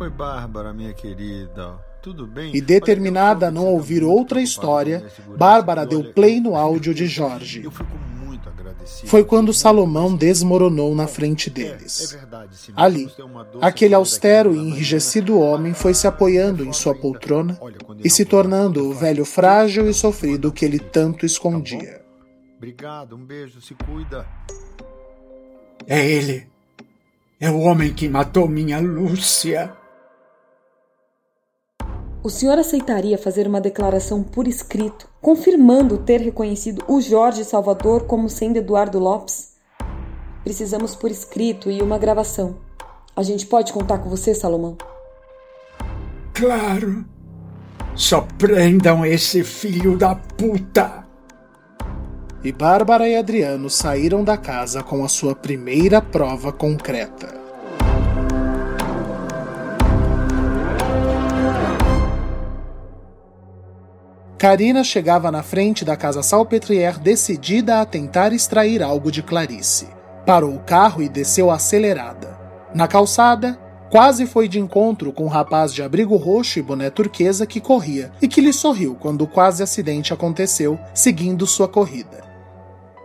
[0.00, 1.91] Oi, Bárbara, minha querida.
[2.02, 2.54] Tudo bem?
[2.54, 7.64] E determinada a não ouvir outra história, Bárbara deu play no áudio de Jorge.
[9.04, 12.18] Foi quando Salomão desmoronou na frente deles.
[12.74, 13.08] Ali,
[13.60, 17.58] aquele austero e enrijecido homem foi se apoiando em sua poltrona
[18.02, 22.02] e se tornando o velho frágil e sofrido que ele tanto escondia.
[22.56, 24.26] Obrigado, um beijo, se cuida.
[25.86, 26.48] É ele.
[27.38, 29.72] É o homem que matou minha Lúcia.
[32.24, 38.28] O senhor aceitaria fazer uma declaração por escrito, confirmando ter reconhecido o Jorge Salvador como
[38.28, 39.54] sendo Eduardo Lopes?
[40.44, 42.58] Precisamos por escrito e uma gravação.
[43.16, 44.76] A gente pode contar com você, Salomão?
[46.32, 47.04] Claro.
[47.96, 51.04] Só prendam esse filho da puta.
[52.44, 57.41] E Bárbara e Adriano saíram da casa com a sua primeira prova concreta.
[64.42, 69.86] Karina chegava na frente da casa Salpetrière decidida a tentar extrair algo de Clarice.
[70.26, 72.36] Parou o carro e desceu acelerada.
[72.74, 73.56] Na calçada,
[73.88, 78.10] quase foi de encontro com um rapaz de abrigo roxo e boné turquesa que corria
[78.20, 82.24] e que lhe sorriu quando o quase acidente aconteceu, seguindo sua corrida.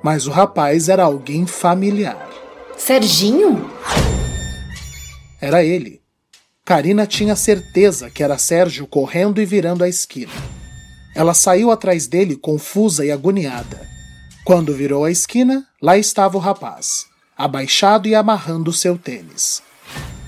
[0.04, 2.28] Mas o rapaz era alguém familiar.
[2.76, 3.70] Serginho?
[5.40, 6.02] Era ele.
[6.66, 10.57] Karina tinha certeza que era Sérgio correndo e virando a esquina.
[11.18, 13.82] Ela saiu atrás dele confusa e agoniada.
[14.46, 19.64] Quando virou a esquina, lá estava o rapaz, abaixado e amarrando seu tênis.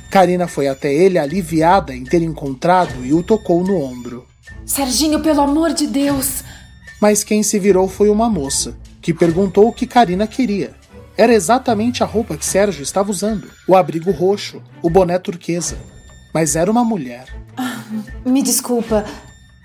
[0.10, 4.26] Karina foi até ele aliviada em ter encontrado e o tocou no ombro.
[4.66, 6.44] Serginho, pelo amor de Deus!
[7.00, 10.74] Mas quem se virou foi uma moça, que perguntou o que Karina queria.
[11.16, 15.78] Era exatamente a roupa que Sérgio estava usando: o abrigo roxo, o boné turquesa.
[16.34, 17.28] Mas era uma mulher.
[17.56, 17.84] Ah,
[18.26, 19.06] me desculpa,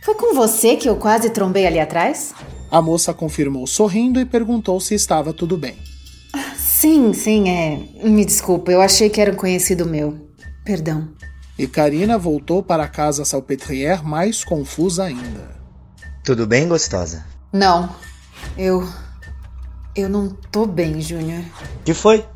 [0.05, 2.35] foi com você que eu quase trombei ali atrás?
[2.71, 5.79] A moça confirmou sorrindo e perguntou se estava tudo bem.
[6.59, 7.79] Sim, sim, é.
[8.07, 10.29] Me desculpa, eu achei que era um conhecido meu.
[10.63, 11.09] Perdão.
[11.59, 15.57] E Karina voltou para a casa Salpetrière mais confusa ainda.
[16.23, 17.25] Tudo bem, gostosa?
[17.51, 17.89] Não.
[18.59, 18.87] Eu.
[19.97, 21.43] Eu não tô bem, Júnior.
[21.83, 22.27] Que foi?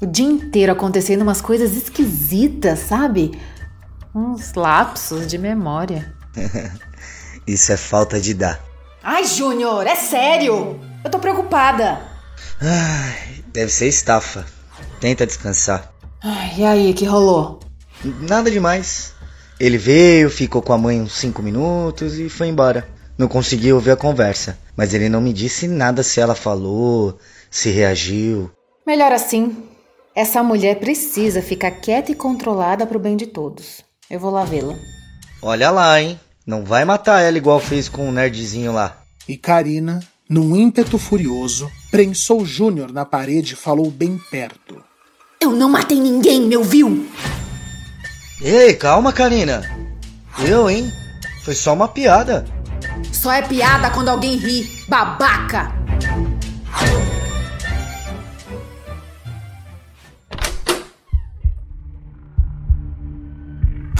[0.00, 3.38] O dia inteiro acontecendo umas coisas esquisitas, sabe?
[4.12, 6.12] Uns lapsos de memória.
[7.46, 8.60] Isso é falta de dar.
[9.02, 10.80] Ai, Júnior, é sério!
[11.04, 12.00] Eu tô preocupada.
[12.60, 14.46] Ai, deve ser estafa.
[15.00, 15.92] Tenta descansar.
[16.22, 17.58] Ai, e aí, que rolou?
[18.04, 19.12] Nada demais.
[19.58, 22.88] Ele veio, ficou com a mãe uns cinco minutos e foi embora.
[23.18, 27.18] Não consegui ouvir a conversa, mas ele não me disse nada se ela falou,
[27.50, 28.50] se reagiu.
[28.86, 29.68] Melhor assim.
[30.14, 33.82] Essa mulher precisa ficar quieta e controlada pro bem de todos.
[34.10, 34.74] Eu vou lá vê-la.
[35.40, 36.18] Olha lá, hein?
[36.46, 38.96] Não vai matar ela igual fez com o nerdzinho lá.
[39.28, 44.82] E Karina, num ímpeto furioso, prensou Júnior na parede e falou bem perto.
[45.40, 47.06] Eu não matei ninguém, me ouviu?
[48.40, 49.62] Ei, calma, Karina.
[50.44, 50.92] Eu, hein?
[51.44, 52.44] Foi só uma piada.
[53.12, 55.72] Só é piada quando alguém ri, babaca!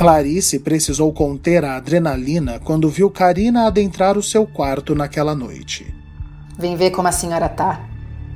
[0.02, 5.94] Clarice precisou conter a adrenalina quando viu Karina adentrar o seu quarto naquela noite.
[6.58, 7.88] Vem ver como a senhora tá.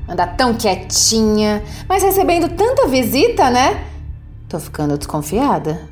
[0.08, 3.84] Anda tão quietinha, mas recebendo tanta visita, né?
[4.48, 5.88] Tô ficando desconfiada.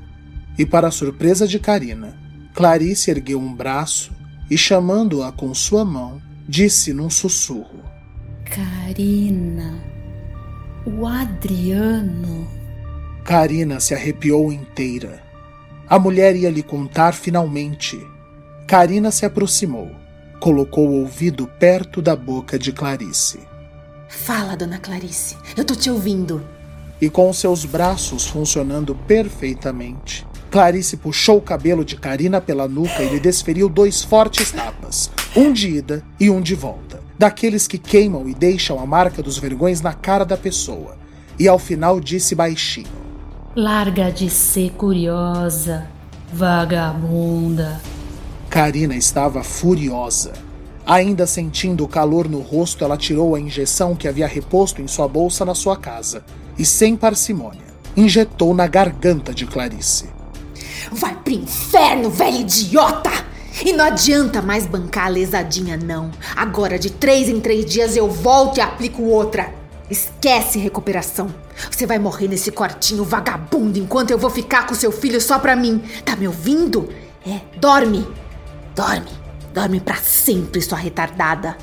[0.56, 2.16] E para a surpresa de Karina,
[2.54, 4.12] Clarice ergueu um braço
[4.48, 7.82] e, chamando-a com sua mão, disse num sussurro:
[8.44, 9.82] Karina,
[10.86, 12.46] o Adriano.
[13.24, 15.23] Karina se arrepiou inteira.
[15.88, 18.00] A mulher ia lhe contar finalmente.
[18.66, 19.90] Karina se aproximou,
[20.40, 23.40] colocou o ouvido perto da boca de Clarice.
[24.08, 26.42] Fala, dona Clarice, eu tô te ouvindo.
[27.00, 33.10] E com seus braços funcionando perfeitamente, Clarice puxou o cabelo de Karina pela nuca e
[33.10, 38.26] lhe desferiu dois fortes tapas, um de ida e um de volta, daqueles que queimam
[38.26, 40.96] e deixam a marca dos vergões na cara da pessoa.
[41.38, 43.03] E ao final disse baixinho:
[43.56, 45.86] Larga de ser curiosa,
[46.32, 47.80] vagabunda.
[48.50, 50.32] Karina estava furiosa.
[50.84, 55.06] Ainda sentindo o calor no rosto, ela tirou a injeção que havia reposto em sua
[55.06, 56.24] bolsa na sua casa
[56.58, 57.62] e, sem parcimônia,
[57.96, 60.08] injetou na garganta de Clarice.
[60.90, 63.12] Vai pro inferno, velho idiota!
[63.64, 66.10] E não adianta mais bancar a lesadinha, não.
[66.34, 69.62] Agora, de três em três dias, eu volto e aplico outra.
[69.94, 71.32] Esquece recuperação.
[71.70, 75.54] Você vai morrer nesse quartinho vagabundo enquanto eu vou ficar com seu filho só pra
[75.54, 75.80] mim.
[76.04, 76.88] Tá me ouvindo?
[77.24, 78.04] É, dorme.
[78.74, 79.10] Dorme.
[79.54, 81.56] Dorme pra sempre, sua retardada.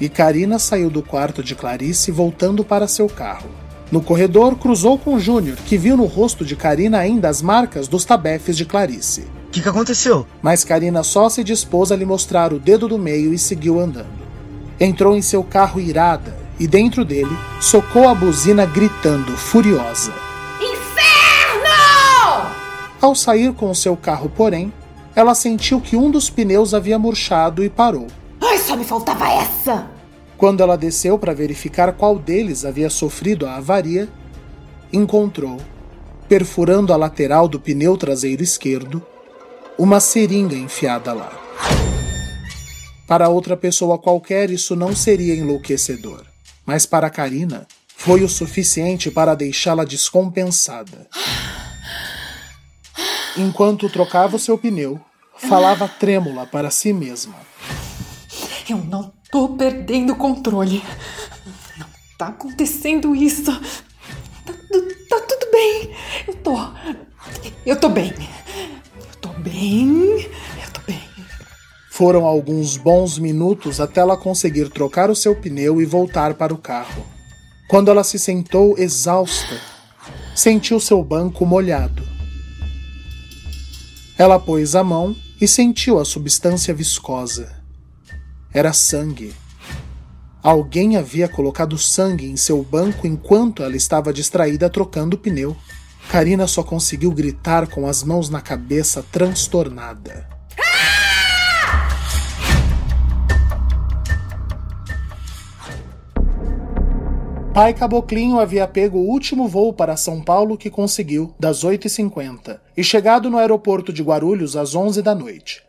[0.00, 3.50] E Karina saiu do quarto de Clarice voltando para seu carro.
[3.92, 8.06] No corredor, cruzou com Júnior, que viu no rosto de Karina ainda as marcas dos
[8.06, 9.26] tabefes de Clarice.
[9.48, 10.26] O que, que aconteceu?
[10.40, 14.26] Mas Karina só se dispôs a lhe mostrar o dedo do meio e seguiu andando.
[14.80, 20.12] Entrou em seu carro irada e, dentro dele, socou a buzina gritando, furiosa:
[20.60, 22.50] Inferno!
[23.00, 24.72] Ao sair com o seu carro, porém,
[25.14, 28.06] ela sentiu que um dos pneus havia murchado e parou.
[28.40, 29.90] Ai, só me faltava essa!
[30.36, 34.08] Quando ela desceu para verificar qual deles havia sofrido a avaria,
[34.92, 35.58] encontrou,
[36.28, 39.04] perfurando a lateral do pneu traseiro esquerdo,
[39.76, 41.32] uma seringa enfiada lá.
[43.06, 46.07] Para outra pessoa qualquer, isso não seria enlouquecedor,
[46.68, 47.66] mas para Karina
[47.96, 51.08] foi o suficiente para deixá-la descompensada.
[53.38, 55.00] Enquanto trocava o seu pneu,
[55.38, 57.36] falava trêmula para si mesma.
[58.68, 60.84] Eu não tô perdendo o controle.
[61.78, 61.86] Não
[62.18, 63.44] tá acontecendo isso?
[63.44, 64.52] Tá,
[65.08, 65.96] tá tudo bem.
[66.26, 66.54] Eu tô.
[67.64, 68.12] Eu tô bem.
[68.94, 70.30] Eu tô bem.
[71.98, 76.56] Foram alguns bons minutos até ela conseguir trocar o seu pneu e voltar para o
[76.56, 77.04] carro.
[77.68, 79.60] Quando ela se sentou exausta,
[80.32, 82.04] sentiu seu banco molhado.
[84.16, 87.52] Ela pôs a mão e sentiu a substância viscosa.
[88.54, 89.34] Era sangue.
[90.40, 95.56] Alguém havia colocado sangue em seu banco enquanto ela estava distraída trocando o pneu.
[96.08, 100.37] Karina só conseguiu gritar com as mãos na cabeça, transtornada.
[107.58, 112.84] Pai Caboclinho havia pego o último voo para São Paulo que conseguiu, das 8h50, e
[112.84, 115.64] chegado no aeroporto de Guarulhos às 11 da noite.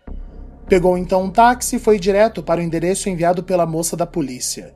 [0.67, 4.75] Pegou então um táxi e foi direto para o endereço enviado pela moça da polícia.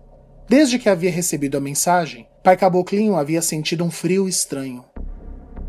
[0.49, 4.84] Desde que havia recebido a mensagem, Pai Caboclinho havia sentido um frio estranho.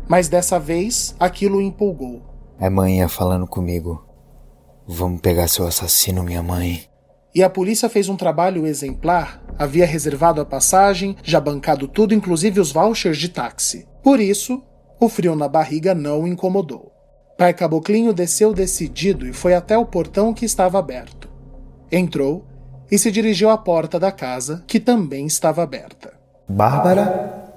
[0.07, 2.23] Mas dessa vez, aquilo o empolgou.
[2.59, 4.03] É mãe falando comigo.
[4.87, 6.85] Vamos pegar seu assassino, minha mãe.
[7.35, 12.61] E a polícia fez um trabalho exemplar, havia reservado a passagem, já bancado tudo, inclusive
[12.61, 13.85] os vouchers de táxi.
[14.01, 14.63] Por isso,
[15.01, 16.93] o frio na barriga não o incomodou.
[17.37, 21.29] Pai Caboclinho desceu decidido e foi até o portão que estava aberto.
[21.91, 22.45] Entrou
[22.89, 26.13] e se dirigiu à porta da casa, que também estava aberta.
[26.47, 27.51] Bárbara?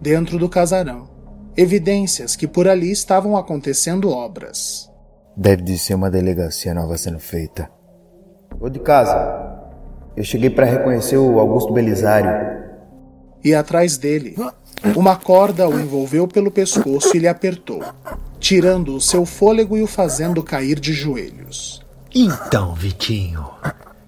[0.00, 1.10] Dentro do casarão,
[1.54, 4.90] evidências que por ali estavam acontecendo obras.
[5.36, 7.77] Deve de ser uma delegacia nova sendo feita.
[8.60, 9.48] Ô de casa.
[10.16, 12.58] Eu cheguei para reconhecer o Augusto Belisário.
[13.44, 14.36] E atrás dele,
[14.96, 17.82] uma corda o envolveu pelo pescoço e lhe apertou,
[18.40, 21.86] tirando o seu fôlego e o fazendo cair de joelhos.
[22.12, 23.48] Então, Vitinho,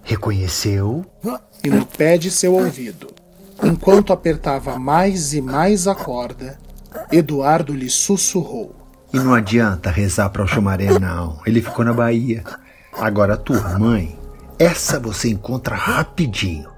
[0.02, 1.04] reconheceu?
[1.62, 3.08] E no pé de seu ouvido,
[3.62, 6.58] enquanto apertava mais e mais a corda,
[7.12, 8.74] Eduardo lhe sussurrou.
[9.12, 11.38] E não adianta rezar para o Chumaré, não.
[11.46, 12.42] Ele ficou na Bahia.
[12.92, 14.19] Agora, tua mãe
[14.60, 16.68] essa você encontra rapidinho.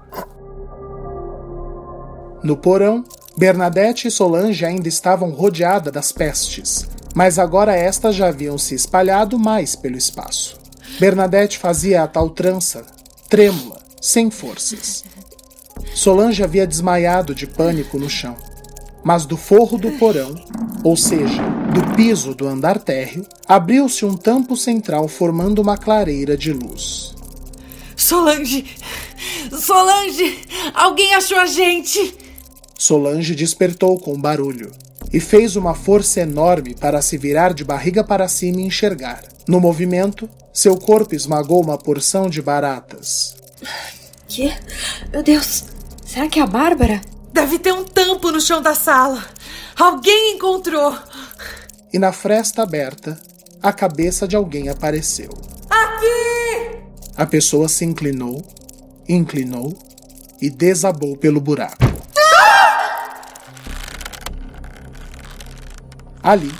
[2.41, 3.03] No porão,
[3.37, 9.37] Bernadette e Solange ainda estavam rodeadas das pestes, mas agora estas já haviam se espalhado
[9.37, 10.57] mais pelo espaço.
[10.97, 12.85] Bernadette fazia a tal trança,
[13.27, 15.03] trêmula, sem forças.
[15.93, 18.37] Solange havia desmaiado de pânico no chão,
[19.03, 20.33] mas do forro do porão,
[20.85, 21.41] ou seja,
[21.73, 27.13] do piso do andar térreo, abriu-se um tampo central formando uma clareira de luz.
[28.13, 28.63] Solange!
[29.59, 30.39] Solange!
[30.75, 32.15] Alguém achou a gente!
[32.77, 34.71] Solange despertou com um barulho
[35.11, 39.23] e fez uma força enorme para se virar de barriga para cima e enxergar.
[39.47, 43.35] No movimento, seu corpo esmagou uma porção de baratas.
[44.27, 44.53] Que?
[45.11, 45.63] Meu Deus!
[46.05, 47.01] Será que é a Bárbara?
[47.31, 49.25] Deve ter um tampo no chão da sala.
[49.75, 50.95] Alguém encontrou.
[51.91, 53.19] E na fresta aberta,
[53.59, 55.31] a cabeça de alguém apareceu.
[57.15, 58.43] A pessoa se inclinou,
[59.07, 59.77] inclinou
[60.41, 61.83] e desabou pelo buraco.
[66.23, 66.51] Ali,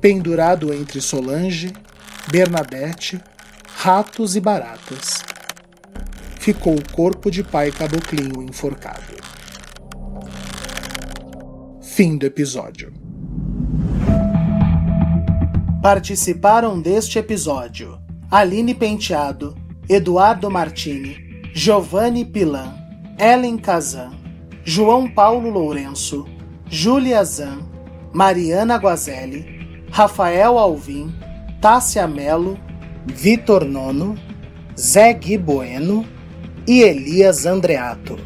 [0.00, 1.72] pendurado entre Solange,
[2.30, 3.20] Bernadette,
[3.76, 5.24] ratos e baratas,
[6.38, 9.16] ficou o corpo de pai Caboclinho enforcado.
[11.80, 12.92] Fim do episódio.
[15.82, 19.54] Participaram deste episódio Aline Penteado,
[19.92, 22.72] Eduardo Martini, Giovanni Pilan,
[23.18, 24.14] Ellen Kazan,
[24.64, 26.26] João Paulo Lourenço,
[26.66, 27.58] Júlia Zan,
[28.10, 31.12] Mariana Guazelli, Rafael Alvim,
[31.60, 32.58] Tássia Melo,
[33.04, 34.14] Vitor Nono,
[34.74, 36.06] Zé Gui Bueno
[36.66, 38.18] e Elias Andreato.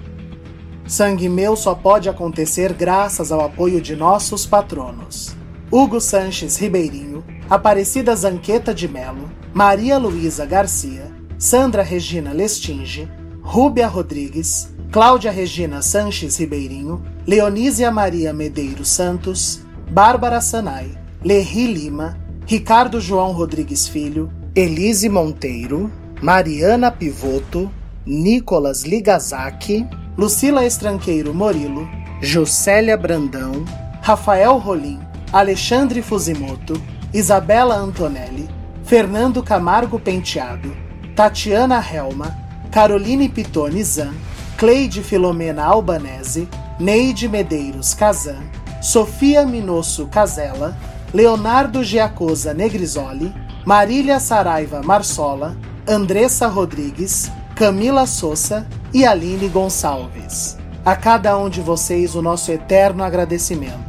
[0.86, 5.34] Sangue Meu só pode acontecer graças ao apoio de nossos patronos.
[5.68, 13.08] Hugo Sanches Ribeirinho, Aparecida Zanqueta de Melo, Maria Luísa Garcia, Sandra Regina Lestinge,
[13.42, 19.60] Rúbia Rodrigues, Cláudia Regina Sanches Ribeirinho, Leonísia Maria Medeiros Santos,
[19.90, 27.70] Bárbara Sanai, Lerri Lima, Ricardo João Rodrigues Filho, Elise Monteiro, Mariana Pivoto,
[28.06, 31.86] Nicolas Ligazaki, Lucila Estranqueiro Morilo,
[32.22, 33.62] Juscelia Brandão,
[34.00, 34.98] Rafael Rolim,
[35.30, 36.80] Alexandre Fusimoto,
[37.12, 38.48] Isabela Antonelli,
[38.84, 40.85] Fernando Camargo Penteado,
[41.16, 42.36] Tatiana Helma,
[42.70, 44.14] Caroline Pitone Zan,
[44.58, 46.46] Cleide Filomena Albanese,
[46.78, 48.50] Neide Medeiros Kazan,
[48.82, 50.76] Sofia Minosso Casella,
[51.14, 53.32] Leonardo Giacosa Negrisoli,
[53.64, 55.56] Marília Saraiva Marsola,
[55.88, 60.58] Andressa Rodrigues, Camila Souza e Aline Gonçalves.
[60.84, 63.85] A cada um de vocês o nosso eterno agradecimento.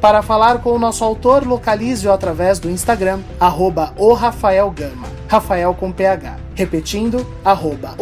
[0.00, 3.92] Para falar com o nosso autor, localize-o através do Instagram, arroba
[5.26, 6.36] Rafael com PH.
[6.54, 7.96] Repetindo, arroba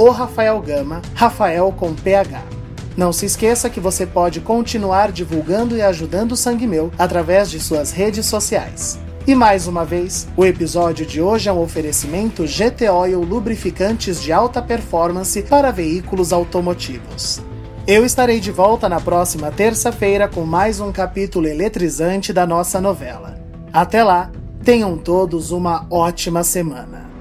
[1.15, 2.54] Rafael com PH.
[2.97, 7.59] Não se esqueça que você pode continuar divulgando e ajudando o Sangue Meu através de
[7.59, 8.99] suas redes sociais.
[9.27, 14.33] E mais uma vez, o episódio de hoje é um oferecimento GT Oil Lubrificantes de
[14.33, 17.41] alta performance para veículos automotivos.
[17.87, 23.39] Eu estarei de volta na próxima terça-feira com mais um capítulo eletrizante da nossa novela.
[23.73, 24.31] Até lá,
[24.63, 27.14] tenham todos uma ótima semana.